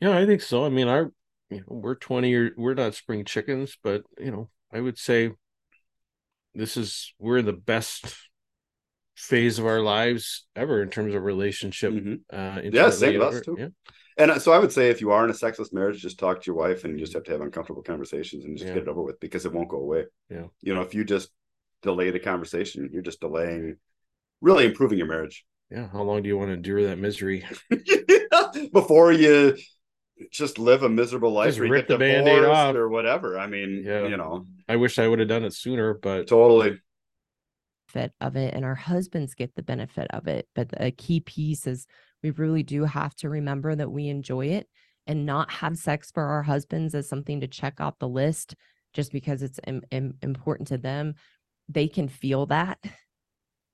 Yeah, 0.00 0.16
I 0.16 0.26
think 0.26 0.42
so. 0.42 0.64
I 0.66 0.68
mean, 0.68 0.88
our 0.88 1.12
you 1.50 1.58
know, 1.58 1.64
we're 1.68 1.94
20 1.94 2.28
years 2.30 2.52
we're 2.56 2.74
not 2.74 2.94
spring 2.94 3.24
chickens, 3.24 3.78
but 3.82 4.02
you 4.18 4.30
know, 4.30 4.50
I 4.72 4.80
would 4.80 4.98
say 4.98 5.32
this 6.54 6.76
is 6.76 7.12
we're 7.18 7.38
in 7.38 7.46
the 7.46 7.52
best 7.52 8.16
phase 9.16 9.58
of 9.58 9.66
our 9.66 9.80
lives 9.80 10.46
ever 10.54 10.82
in 10.82 10.90
terms 10.90 11.14
of 11.14 11.22
relationship. 11.22 11.92
Mhm. 11.92 12.20
Uh 12.32 12.60
Yeah, 12.64 12.90
same 12.90 13.20
us, 13.22 13.40
too. 13.40 13.56
Yeah. 13.58 13.68
And 14.18 14.30
uh, 14.30 14.38
so 14.38 14.52
I 14.52 14.58
would 14.58 14.72
say 14.72 14.88
if 14.88 15.00
you 15.00 15.10
are 15.10 15.24
in 15.24 15.30
a 15.30 15.34
sexless 15.34 15.72
marriage, 15.72 16.00
just 16.00 16.18
talk 16.18 16.40
to 16.42 16.46
your 16.46 16.56
wife 16.56 16.84
and 16.84 16.94
you 16.98 17.04
just 17.04 17.12
have 17.12 17.24
to 17.24 17.32
have 17.32 17.42
uncomfortable 17.42 17.82
conversations 17.82 18.44
and 18.44 18.56
just 18.56 18.66
Yeah. 18.68 18.74
get 18.74 18.84
it 18.84 18.88
over 18.88 19.02
with 19.02 19.20
because 19.20 19.44
it 19.44 19.52
won't 19.52 19.68
go 19.68 19.78
away. 19.78 20.04
Yeah. 20.30 20.46
You 20.62 20.74
know, 20.74 20.80
if 20.82 20.94
you 20.94 21.04
just 21.04 21.30
delay 21.82 22.10
the 22.10 22.18
conversation, 22.18 22.88
you're 22.92 23.02
just 23.02 23.20
delaying 23.20 23.76
really 24.40 24.64
improving 24.64 24.98
your 24.98 25.06
marriage. 25.06 25.44
Yeah. 25.70 25.88
How 25.88 26.02
long 26.02 26.22
do 26.22 26.28
you 26.28 26.38
want 26.38 26.48
to 26.48 26.54
endure 26.54 26.84
that 26.84 26.98
misery? 26.98 27.44
before 28.72 29.12
you 29.12 29.56
just 30.30 30.58
live 30.58 30.82
a 30.82 30.88
miserable 30.88 31.30
life 31.32 31.48
Just 31.48 31.58
or 31.60 31.64
rip 31.68 31.88
get 31.88 31.94
the 31.94 31.98
Band-Aid 31.98 32.44
off. 32.44 32.74
or 32.74 32.88
whatever. 32.88 33.38
I 33.38 33.46
mean, 33.46 33.82
Yeah. 33.84 34.06
you 34.06 34.16
know, 34.16 34.46
I 34.68 34.76
wish 34.76 34.98
I 34.98 35.06
would 35.06 35.18
have 35.18 35.28
done 35.28 35.44
it 35.44 35.52
sooner, 35.52 35.94
but 35.94 36.26
totally. 36.26 36.80
of 38.20 38.36
it 38.36 38.52
and 38.52 38.62
our 38.64 38.74
husbands 38.74 39.34
get 39.34 39.54
the 39.54 39.62
benefit 39.62 40.06
of 40.10 40.26
it. 40.28 40.46
But 40.54 40.68
a 40.78 40.90
key 40.90 41.20
piece 41.20 41.66
is 41.66 41.86
we 42.26 42.44
really 42.44 42.64
do 42.64 42.84
have 42.84 43.14
to 43.14 43.28
remember 43.28 43.74
that 43.76 43.90
we 43.90 44.08
enjoy 44.08 44.46
it 44.46 44.68
and 45.06 45.24
not 45.24 45.48
have 45.50 45.78
sex 45.78 46.10
for 46.10 46.24
our 46.24 46.42
husbands 46.42 46.92
as 46.94 47.08
something 47.08 47.40
to 47.40 47.46
check 47.46 47.80
off 47.80 47.98
the 48.00 48.08
list 48.08 48.56
just 48.92 49.12
because 49.12 49.42
it's 49.42 49.60
im- 49.66 49.84
im- 49.92 50.18
important 50.22 50.66
to 50.68 50.78
them. 50.78 51.14
They 51.68 51.86
can 51.86 52.08
feel 52.08 52.46
that. 52.46 52.78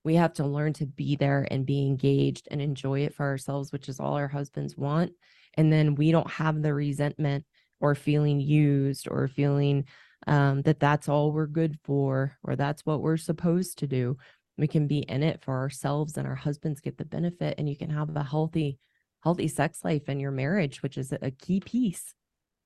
We 0.03 0.15
have 0.15 0.33
to 0.33 0.45
learn 0.45 0.73
to 0.73 0.85
be 0.85 1.15
there 1.15 1.47
and 1.49 1.65
be 1.65 1.87
engaged 1.87 2.47
and 2.51 2.61
enjoy 2.61 2.99
it 3.01 3.15
for 3.15 3.25
ourselves, 3.25 3.71
which 3.71 3.89
is 3.89 3.99
all 3.99 4.15
our 4.15 4.27
husbands 4.27 4.77
want. 4.77 5.13
And 5.55 5.73
then 5.73 5.95
we 5.95 6.11
don't 6.11 6.29
have 6.29 6.61
the 6.61 6.73
resentment 6.73 7.45
or 7.79 7.95
feeling 7.95 8.39
used 8.39 9.07
or 9.09 9.27
feeling 9.27 9.85
um, 10.27 10.61
that 10.63 10.79
that's 10.79 11.09
all 11.09 11.31
we're 11.31 11.47
good 11.47 11.79
for 11.83 12.37
or 12.43 12.55
that's 12.55 12.85
what 12.85 13.01
we're 13.01 13.17
supposed 13.17 13.79
to 13.79 13.87
do. 13.87 14.17
We 14.57 14.67
can 14.67 14.87
be 14.87 14.99
in 14.99 15.23
it 15.23 15.41
for 15.41 15.55
ourselves 15.57 16.17
and 16.17 16.27
our 16.27 16.35
husbands 16.35 16.79
get 16.79 16.97
the 16.97 17.05
benefit 17.05 17.55
and 17.57 17.67
you 17.67 17.75
can 17.75 17.89
have 17.89 18.15
a 18.15 18.23
healthy, 18.23 18.77
healthy 19.23 19.47
sex 19.47 19.83
life 19.83 20.09
in 20.09 20.19
your 20.19 20.31
marriage, 20.31 20.83
which 20.83 20.97
is 20.97 21.11
a 21.11 21.31
key 21.31 21.59
piece, 21.59 22.13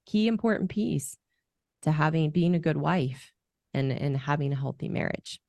key 0.06 0.28
important 0.28 0.70
piece 0.70 1.18
to 1.84 1.92
having 1.92 2.30
being 2.32 2.56
a 2.56 2.60
good 2.60 2.78
wife 2.78 3.32
and 3.74 3.92
and 3.92 4.18
having 4.18 4.52
a 4.52 4.56
healthy 4.56 4.90
marriage. 4.90 5.40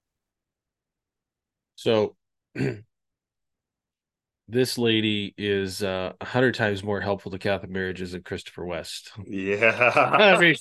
so 1.79 2.16
this 4.48 4.79
lady 4.79 5.35
is 5.38 5.83
uh, 5.83 6.12
a 6.20 6.24
hundred 6.24 6.55
times 6.55 6.83
more 6.83 7.01
helpful 7.01 7.31
to 7.31 7.38
Catholic 7.38 7.70
marriages 7.70 8.12
than 8.12 8.22
Christopher 8.22 8.64
West. 8.64 9.12
Yeah. 9.27 9.92
I 9.94 10.40
mean, 10.40 10.57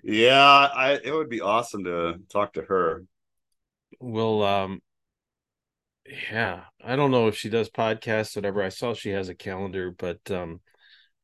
yeah, 0.04 0.68
I 0.74 1.00
it 1.02 1.12
would 1.12 1.28
be 1.28 1.40
awesome 1.40 1.84
to 1.84 2.20
talk 2.30 2.52
to 2.54 2.62
her. 2.62 3.04
Well, 4.02 4.42
um, 4.42 4.82
yeah, 6.06 6.64
I 6.84 6.96
don't 6.96 7.10
know 7.12 7.28
if 7.28 7.36
she 7.36 7.48
does 7.48 7.70
podcasts, 7.70 8.34
whatever. 8.34 8.62
I 8.62 8.68
saw 8.68 8.92
she 8.94 9.10
has 9.10 9.28
a 9.28 9.34
calendar, 9.34 9.92
but 9.92 10.18
um, 10.30 10.60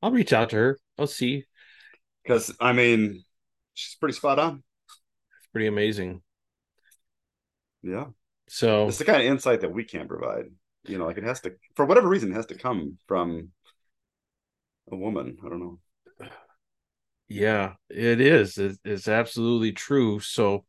I'll 0.02 0.12
reach 0.12 0.32
out 0.32 0.50
to 0.50 0.56
her. 0.56 0.78
I'll 0.98 1.06
see. 1.06 1.44
Because 2.22 2.54
I 2.60 2.72
mean, 2.72 3.24
she's 3.74 3.96
pretty 3.96 4.14
spot 4.14 4.38
on. 4.38 4.62
It's 5.38 5.48
pretty 5.52 5.66
amazing. 5.66 6.22
Yeah. 7.82 8.06
So 8.48 8.88
It's 8.88 8.98
the 8.98 9.04
kind 9.04 9.20
of 9.20 9.26
insight 9.28 9.60
that 9.62 9.72
we 9.72 9.84
can't 9.84 10.08
provide. 10.08 10.46
You 10.84 10.98
know, 10.98 11.06
like 11.06 11.18
it 11.18 11.24
has 11.24 11.40
to 11.40 11.54
for 11.74 11.84
whatever 11.84 12.08
reason 12.08 12.30
it 12.30 12.36
has 12.36 12.46
to 12.46 12.54
come 12.54 12.98
from 13.06 13.50
a 14.90 14.96
woman. 14.96 15.36
I 15.44 15.48
don't 15.48 15.60
know. 15.60 15.78
yeah, 17.28 17.74
it 17.90 18.20
is. 18.20 18.58
It, 18.58 18.78
it's 18.84 19.08
absolutely 19.08 19.72
true. 19.72 20.20
So, 20.20 20.64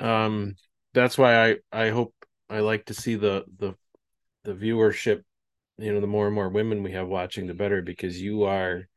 um, 0.00 0.56
that's 0.98 1.16
why 1.18 1.50
I 1.50 1.56
I 1.72 1.90
hope 1.90 2.14
I 2.50 2.60
like 2.60 2.86
to 2.86 2.94
see 2.94 3.14
the 3.14 3.44
the 3.58 3.74
the 4.44 4.54
viewership. 4.54 5.22
You 5.78 5.94
know, 5.94 6.00
the 6.00 6.08
more 6.08 6.26
and 6.26 6.34
more 6.34 6.48
women 6.48 6.82
we 6.82 6.92
have 6.92 7.06
watching, 7.06 7.46
the 7.46 7.54
better 7.54 7.82
because 7.82 8.20
you 8.20 8.44
are 8.44 8.88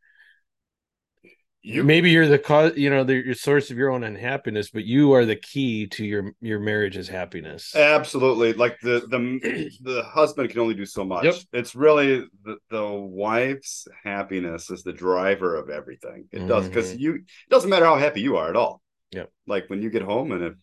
You 1.61 1.83
maybe 1.83 2.09
you're 2.09 2.27
the 2.27 2.39
cause 2.39 2.75
you 2.75 2.89
know 2.89 3.03
the 3.03 3.13
your 3.13 3.35
source 3.35 3.69
of 3.69 3.77
your 3.77 3.91
own 3.91 4.03
unhappiness 4.03 4.71
but 4.71 4.83
you 4.83 5.13
are 5.13 5.25
the 5.25 5.35
key 5.35 5.85
to 5.89 6.03
your 6.03 6.33
your 6.41 6.59
marriage's 6.59 7.07
happiness 7.07 7.75
absolutely 7.75 8.53
like 8.53 8.79
the 8.81 9.05
the 9.09 9.69
the 9.81 10.01
husband 10.01 10.49
can 10.49 10.59
only 10.59 10.73
do 10.73 10.87
so 10.87 11.03
much. 11.05 11.23
Yep. 11.23 11.35
It's 11.53 11.75
really 11.75 12.25
the, 12.43 12.57
the 12.71 12.87
wife's 12.89 13.87
happiness 14.03 14.71
is 14.71 14.81
the 14.81 14.91
driver 14.93 15.55
of 15.55 15.69
everything. 15.69 16.27
It 16.31 16.47
does 16.47 16.67
because 16.67 16.89
mm-hmm. 16.93 16.99
you 16.99 17.13
it 17.13 17.49
doesn't 17.51 17.69
matter 17.69 17.85
how 17.85 17.97
happy 17.97 18.21
you 18.21 18.37
are 18.37 18.49
at 18.49 18.55
all. 18.55 18.81
Yeah. 19.11 19.25
Like 19.45 19.69
when 19.69 19.83
you 19.83 19.91
get 19.91 20.01
home 20.01 20.31
and 20.31 20.43
if 20.43 20.53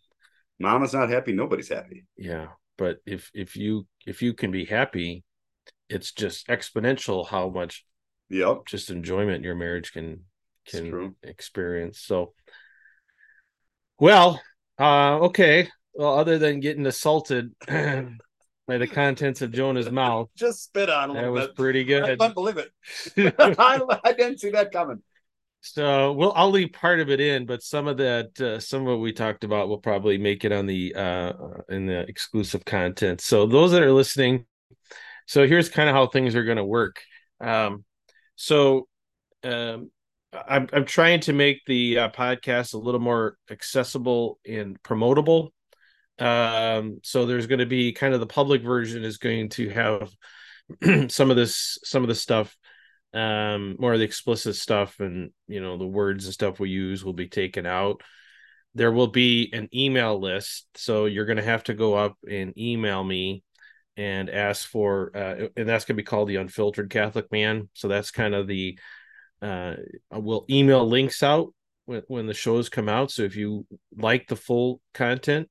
mama's 0.59 0.93
not 0.93 1.09
happy, 1.11 1.33
nobody's 1.33 1.69
happy. 1.69 2.05
yeah 2.17 2.49
but 2.77 2.99
if 3.07 3.31
if 3.35 3.57
you 3.57 3.87
if 4.07 4.23
you 4.23 4.33
can 4.35 4.51
be 4.51 4.65
happy 4.65 5.25
it's 5.89 6.13
just 6.13 6.47
exponential 6.49 7.27
how 7.27 7.49
much 7.49 7.85
Yep. 8.31 8.67
just 8.67 8.91
enjoyment 8.91 9.43
your 9.45 9.55
marriage 9.55 9.93
can 9.93 10.25
can 10.67 11.15
experience 11.23 11.99
so 12.01 12.35
well 13.99 14.41
uh 14.79 15.19
okay 15.21 15.69
well 15.95 16.19
other 16.19 16.39
than 16.39 16.61
getting 16.61 16.87
assaulted 16.87 17.53
by 17.67 18.77
the 18.79 18.87
contents 18.87 19.41
of 19.43 19.51
jonah's 19.51 19.91
mouth 19.91 20.29
Just 20.37 20.65
spit 20.65 20.91
on 20.91 21.11
a 21.11 21.15
that 21.15 21.33
was 21.33 21.47
bit. 21.47 21.57
pretty 21.57 21.85
good. 21.85 22.05
I 22.05 22.17
couldn't 22.17 22.35
believe 22.35 22.59
it. 22.59 22.71
I, 23.59 23.83
I 24.05 24.13
didn't 24.13 24.39
see 24.39 24.51
that 24.51 24.71
coming. 24.71 25.03
So 25.61 26.13
we'll 26.13 26.33
I'll 26.35 26.51
leave 26.51 26.73
part 26.73 27.01
of 27.01 27.11
it 27.11 27.21
in, 27.21 27.45
but 27.45 27.63
some 27.63 27.89
of 27.89 27.97
that 27.99 28.41
uh, 28.41 28.61
some 28.61 28.83
of 28.83 28.87
what 28.87 29.01
we 29.01 29.13
talked 29.13 29.45
about 29.45 29.69
will 29.69 29.79
probably 29.79 30.17
make 30.17 30.45
it 30.45 30.53
on 30.53 30.67
the 30.67 30.95
uh 30.95 31.33
in 31.69 31.87
the 31.87 32.01
exclusive 32.01 32.65
content. 32.65 33.21
So 33.21 33.47
those 33.47 33.73
that 33.73 33.83
are 33.83 33.93
listening, 33.93 34.47
so 35.27 35.47
here's 35.47 35.69
kind 35.69 35.89
of 35.89 35.95
how 35.95 36.07
things 36.07 36.35
are 36.35 36.45
going 36.45 36.59
to 36.59 36.65
work. 36.65 37.03
Um 37.41 37.85
so 38.37 38.87
um 39.43 39.91
I'm 40.33 40.69
I'm 40.73 40.85
trying 40.85 41.21
to 41.21 41.33
make 41.33 41.63
the 41.67 41.99
uh, 41.99 42.09
podcast 42.11 42.75
a 42.75 42.79
little 42.79 43.01
more 43.01 43.37
accessible 43.51 44.39
and 44.47 44.81
promotable. 44.83 45.51
Um 46.21 47.01
so 47.03 47.27
there's 47.27 47.49
going 47.49 47.61
to 47.61 47.67
be 47.67 47.93
kind 47.93 48.15
of 48.15 48.21
the 48.21 48.27
public 48.27 48.63
version 48.63 49.05
is 49.05 49.19
going 49.19 49.49
to 49.51 49.69
have 49.71 50.11
some 51.11 51.31
of 51.31 51.37
this 51.37 51.79
some 51.83 52.03
of 52.05 52.09
the 52.09 52.15
stuff 52.15 52.57
um 53.19 53.77
more 53.79 53.93
of 53.93 53.99
the 53.99 54.05
explicit 54.05 54.55
stuff 54.55 55.01
and 55.01 55.33
you 55.49 55.61
know 55.61 55.77
the 55.77 55.87
words 55.87 56.25
and 56.25 56.35
stuff 56.35 56.61
we 56.61 56.71
use 56.71 57.05
will 57.05 57.13
be 57.13 57.29
taken 57.29 57.67
out. 57.67 58.03
There 58.75 58.93
will 58.93 59.09
be 59.09 59.51
an 59.53 59.69
email 59.75 60.21
list 60.21 60.69
so 60.77 61.07
you're 61.07 61.27
going 61.27 61.39
to 61.39 61.43
have 61.43 61.65
to 61.65 61.75
go 61.75 61.95
up 61.95 62.17
and 62.31 62.57
email 62.57 63.03
me 63.03 63.43
and 63.97 64.31
ask 64.31 64.69
for 64.69 65.11
uh, 65.17 65.49
and 65.57 65.69
that's 65.69 65.85
going 65.85 65.97
to 65.97 66.03
be 66.03 66.05
called 66.05 66.29
the 66.29 66.37
unfiltered 66.37 66.91
catholic 66.91 67.33
man. 67.33 67.69
So 67.73 67.89
that's 67.89 68.11
kind 68.11 68.35
of 68.35 68.47
the 68.47 68.79
uh 69.43 69.75
we'll 70.13 70.47
email 70.49 70.87
links 70.87 71.23
out 71.23 71.53
when, 71.87 72.03
when 72.07 72.27
the 72.27 72.35
shows 72.35 72.69
come 72.69 72.89
out. 72.89 73.11
So 73.11 73.23
if 73.23 73.35
you 73.35 73.67
like 73.97 74.29
the 74.29 74.37
full 74.37 74.81
content 74.95 75.49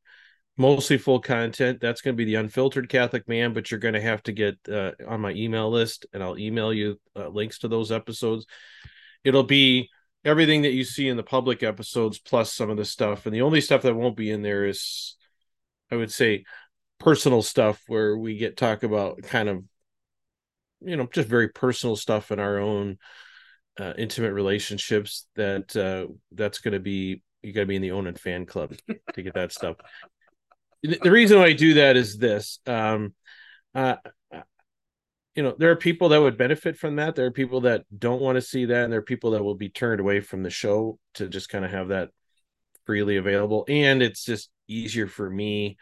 mostly 0.57 0.97
full 0.97 1.19
content. 1.19 1.79
That's 1.79 2.01
going 2.01 2.15
to 2.15 2.17
be 2.17 2.25
the 2.25 2.35
unfiltered 2.35 2.89
Catholic 2.89 3.27
man, 3.27 3.53
but 3.53 3.69
you're 3.69 3.79
going 3.79 3.93
to 3.93 4.01
have 4.01 4.23
to 4.23 4.31
get 4.31 4.57
uh, 4.69 4.91
on 5.07 5.21
my 5.21 5.31
email 5.31 5.69
list 5.69 6.07
and 6.13 6.23
I'll 6.23 6.37
email 6.37 6.73
you 6.73 6.99
uh, 7.15 7.27
links 7.27 7.59
to 7.59 7.67
those 7.67 7.91
episodes. 7.91 8.45
It'll 9.23 9.43
be 9.43 9.89
everything 10.25 10.63
that 10.63 10.73
you 10.73 10.83
see 10.83 11.07
in 11.07 11.17
the 11.17 11.23
public 11.23 11.63
episodes 11.63 12.17
plus 12.17 12.51
some 12.53 12.69
of 12.69 12.77
the 12.77 12.85
stuff. 12.85 13.25
And 13.25 13.35
the 13.35 13.43
only 13.43 13.61
stuff 13.61 13.83
that 13.83 13.95
won't 13.95 14.17
be 14.17 14.31
in 14.31 14.41
there 14.41 14.65
is, 14.65 15.15
I 15.91 15.95
would 15.95 16.11
say, 16.11 16.43
personal 16.99 17.43
stuff 17.43 17.83
where 17.87 18.17
we 18.17 18.37
get 18.37 18.57
talk 18.57 18.83
about 18.83 19.21
kind 19.21 19.47
of, 19.47 19.63
you 20.81 20.97
know, 20.97 21.07
just 21.13 21.29
very 21.29 21.49
personal 21.49 21.95
stuff 21.95 22.31
in 22.31 22.39
our 22.39 22.57
own 22.57 22.97
uh, 23.79 23.93
intimate 23.97 24.33
relationships 24.33 25.27
that 25.35 25.75
uh, 25.75 26.11
that's 26.31 26.59
going 26.59 26.73
to 26.73 26.79
be 26.79 27.21
you 27.43 27.53
got 27.53 27.61
to 27.61 27.67
be 27.67 27.75
in 27.75 27.81
the 27.83 27.91
own 27.91 28.07
and 28.07 28.19
fan 28.19 28.45
club 28.45 28.73
to 29.13 29.21
get 29.21 29.35
that 29.35 29.51
stuff 29.51 29.77
the 30.83 30.99
the 31.03 31.11
reason 31.11 31.39
why 31.39 31.45
I 31.45 31.53
do 31.53 31.75
that 31.75 31.95
is 31.95 32.17
this. 32.17 32.59
Um, 32.65 33.13
uh, 33.73 33.97
you 35.35 35.43
know, 35.43 35.55
there 35.57 35.69
are 35.69 35.75
people 35.75 36.09
that 36.09 36.21
would 36.21 36.35
benefit 36.37 36.77
from 36.77 36.95
that. 36.95 37.15
There 37.15 37.27
are 37.27 37.31
people 37.31 37.61
that 37.61 37.85
don't 37.95 38.21
want 38.21 38.37
to 38.37 38.41
see 38.41 38.65
that, 38.65 38.83
and 38.83 38.91
there 38.91 38.99
are 38.99 39.03
people 39.03 39.31
that 39.31 39.43
will 39.43 39.55
be 39.55 39.69
turned 39.69 39.99
away 39.99 40.19
from 40.19 40.41
the 40.41 40.49
show 40.49 40.97
to 41.13 41.27
just 41.27 41.49
kind 41.49 41.63
of 41.63 41.69
have 41.69 41.89
that 41.89 42.09
freely 42.87 43.17
available. 43.17 43.63
And 43.67 44.01
it's 44.01 44.25
just 44.25 44.49
easier 44.67 45.05
for 45.05 45.29
me 45.29 45.77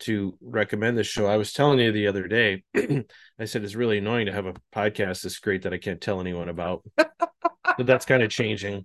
to 0.00 0.36
recommend 0.40 0.98
this 0.98 1.06
show. 1.06 1.26
I 1.26 1.36
was 1.36 1.52
telling 1.52 1.78
you 1.78 1.92
the 1.92 2.08
other 2.08 2.26
day, 2.26 2.64
I 2.74 3.44
said 3.44 3.62
it's 3.62 3.76
really 3.76 3.98
annoying 3.98 4.26
to 4.26 4.32
have 4.32 4.46
a 4.46 4.54
podcast 4.74 5.22
this 5.22 5.38
great 5.38 5.62
that 5.62 5.72
I 5.72 5.78
can't 5.78 6.00
tell 6.00 6.20
anyone 6.20 6.48
about. 6.48 6.82
but 6.96 7.86
that's 7.86 8.06
kind 8.06 8.22
of 8.22 8.30
changing. 8.30 8.84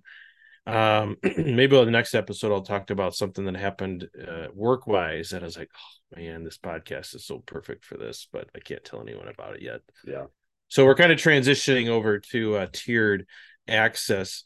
Um, 0.66 1.16
maybe 1.36 1.76
on 1.76 1.84
the 1.84 1.90
next 1.90 2.14
episode 2.14 2.52
I'll 2.52 2.62
talk 2.62 2.90
about 2.90 3.14
something 3.14 3.44
that 3.44 3.56
happened 3.56 4.08
uh, 4.26 4.46
work 4.54 4.86
wise, 4.86 5.30
that 5.30 5.42
I 5.42 5.46
was 5.46 5.58
like, 5.58 5.70
oh 5.74 6.20
man, 6.20 6.44
this 6.44 6.58
podcast 6.58 7.14
is 7.14 7.26
so 7.26 7.42
perfect 7.44 7.84
for 7.84 7.96
this, 7.96 8.28
but 8.32 8.48
I 8.54 8.60
can't 8.60 8.84
tell 8.84 9.00
anyone 9.00 9.28
about 9.28 9.56
it 9.56 9.62
yet. 9.62 9.80
Yeah. 10.06 10.24
So 10.68 10.84
we're 10.84 10.94
kind 10.94 11.12
of 11.12 11.18
transitioning 11.18 11.88
over 11.88 12.18
to 12.18 12.56
uh, 12.56 12.66
tiered 12.72 13.26
access 13.68 14.42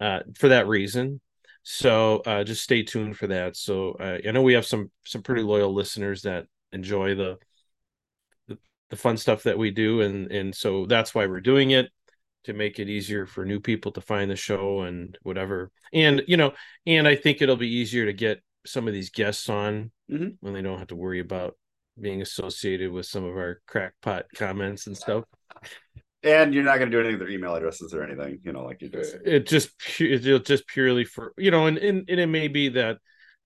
uh, 0.00 0.20
for 0.36 0.48
that 0.48 0.68
reason. 0.68 1.20
So 1.62 2.18
uh, 2.26 2.44
just 2.44 2.62
stay 2.62 2.82
tuned 2.82 3.16
for 3.16 3.26
that. 3.28 3.56
So 3.56 3.92
uh, 3.92 4.18
I 4.26 4.30
know 4.32 4.42
we 4.42 4.52
have 4.52 4.66
some 4.66 4.90
some 5.04 5.22
pretty 5.22 5.42
loyal 5.42 5.72
listeners 5.72 6.22
that 6.22 6.46
enjoy 6.72 7.14
the, 7.14 7.38
the 8.48 8.58
the 8.90 8.96
fun 8.96 9.16
stuff 9.16 9.44
that 9.44 9.56
we 9.56 9.70
do, 9.70 10.02
and 10.02 10.30
and 10.30 10.54
so 10.54 10.84
that's 10.84 11.14
why 11.14 11.26
we're 11.26 11.40
doing 11.40 11.70
it 11.70 11.90
to 12.44 12.52
make 12.52 12.78
it 12.78 12.88
easier 12.88 13.26
for 13.26 13.44
new 13.44 13.60
people 13.60 13.92
to 13.92 14.00
find 14.00 14.30
the 14.30 14.36
show 14.36 14.82
and 14.82 15.18
whatever. 15.22 15.70
And 15.92 16.22
you 16.26 16.36
know, 16.36 16.52
and 16.86 17.06
I 17.08 17.16
think 17.16 17.40
it'll 17.42 17.56
be 17.56 17.74
easier 17.76 18.06
to 18.06 18.12
get 18.12 18.40
some 18.66 18.86
of 18.88 18.94
these 18.94 19.10
guests 19.10 19.48
on 19.48 19.90
Mhm. 20.10 20.36
when 20.40 20.52
they 20.54 20.62
don't 20.62 20.78
have 20.78 20.88
to 20.88 20.96
worry 20.96 21.20
about 21.20 21.56
being 22.00 22.22
associated 22.22 22.90
with 22.90 23.06
some 23.06 23.24
of 23.24 23.36
our 23.36 23.60
crackpot 23.66 24.26
comments 24.34 24.86
and 24.86 24.96
stuff. 24.96 25.24
And 26.22 26.54
you're 26.54 26.64
not 26.64 26.78
going 26.78 26.90
to 26.90 26.96
do 26.96 27.04
any 27.04 27.12
of 27.14 27.20
their 27.20 27.28
email 27.28 27.54
addresses 27.54 27.92
or 27.92 28.02
anything, 28.02 28.40
you 28.42 28.52
know, 28.52 28.64
like 28.64 28.80
you 28.80 28.88
just. 28.88 29.16
It 29.24 29.46
just 29.46 29.70
it's 30.00 30.48
just 30.48 30.66
purely 30.66 31.04
for 31.04 31.32
you 31.36 31.50
know, 31.50 31.66
and, 31.66 31.78
and 31.78 32.08
and 32.08 32.20
it 32.20 32.26
may 32.26 32.48
be 32.48 32.70
that 32.70 32.98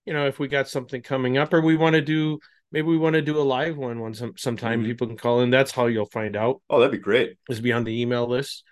you 0.05 0.13
know 0.13 0.27
if 0.27 0.39
we 0.39 0.47
got 0.47 0.67
something 0.69 1.01
coming 1.01 1.37
up 1.37 1.53
or 1.53 1.61
we 1.61 1.75
want 1.75 1.95
to 1.95 2.01
do 2.01 2.39
maybe 2.71 2.87
we 2.87 2.97
want 2.97 3.15
to 3.15 3.21
do 3.21 3.37
a 3.37 3.41
live 3.41 3.77
one 3.77 3.99
one 3.99 4.13
some 4.13 4.33
sometime 4.37 4.81
Mhm. 4.81 4.85
people 4.85 5.07
can 5.07 5.17
call 5.17 5.41
in. 5.41 5.49
That's 5.49 5.71
how 5.71 5.87
you'll 5.87 6.05
find 6.05 6.35
out 6.35 6.61
Oh, 6.69 6.79
that'd 6.79 6.91
be 6.91 6.97
great. 6.97 7.37
is 7.49 7.59
be 7.59 7.73
on 7.73 7.83
the 7.83 8.01
email 8.01 8.27
list. 8.27 8.63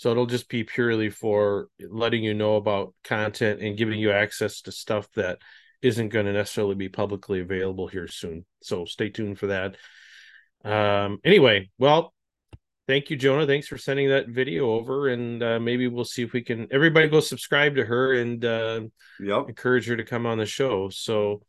So 0.00 0.10
it'll 0.10 0.24
just 0.24 0.48
be 0.48 0.64
purely 0.64 1.10
for 1.10 1.68
letting 1.78 2.24
you 2.24 2.32
know 2.32 2.56
about 2.56 2.94
content 3.04 3.60
and 3.60 3.76
giving 3.76 4.00
you 4.00 4.10
access 4.12 4.62
to 4.62 4.72
stuff 4.72 5.06
that 5.14 5.40
isn't 5.82 6.08
going 6.08 6.24
to 6.24 6.32
necessarily 6.32 6.74
be 6.74 6.88
publicly 6.88 7.40
available 7.40 7.86
here 7.86 8.08
soon. 8.08 8.46
So 8.62 8.86
stay 8.86 9.10
tuned 9.10 9.38
for 9.38 9.48
that. 9.48 9.76
Um 10.64 11.18
anyway, 11.22 11.68
well, 11.76 12.14
thank 12.86 13.10
you 13.10 13.16
Jonah. 13.18 13.46
Thanks 13.46 13.66
for 13.68 13.76
sending 13.76 14.08
that 14.08 14.28
video 14.28 14.70
over 14.70 15.08
and 15.08 15.42
uh 15.42 15.60
maybe 15.60 15.86
we'll 15.86 16.06
see 16.06 16.22
if 16.22 16.32
we 16.32 16.40
can 16.40 16.66
everybody 16.70 17.06
go 17.08 17.20
subscribe 17.20 17.74
to 17.74 17.84
her 17.84 18.14
and 18.14 18.42
uh 18.42 18.80
Yep. 19.20 19.50
encourage 19.50 19.86
her 19.86 19.98
to 19.98 20.04
come 20.04 20.24
on 20.24 20.38
the 20.38 20.46
show. 20.46 20.88
So 20.88 21.42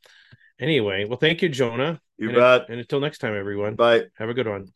anyway, 0.59 1.05
well 1.05 1.17
thank 1.17 1.41
you 1.41 1.47
Jonah. 1.47 2.01
You 2.17 2.27
and, 2.27 2.35
bet. 2.35 2.69
And 2.69 2.81
until 2.81 2.99
next 2.99 3.19
time 3.19 3.33
everyone. 3.33 3.75
Bye. 3.75 4.07
Have 4.17 4.27
a 4.27 4.33
good 4.33 4.49
one. 4.49 4.73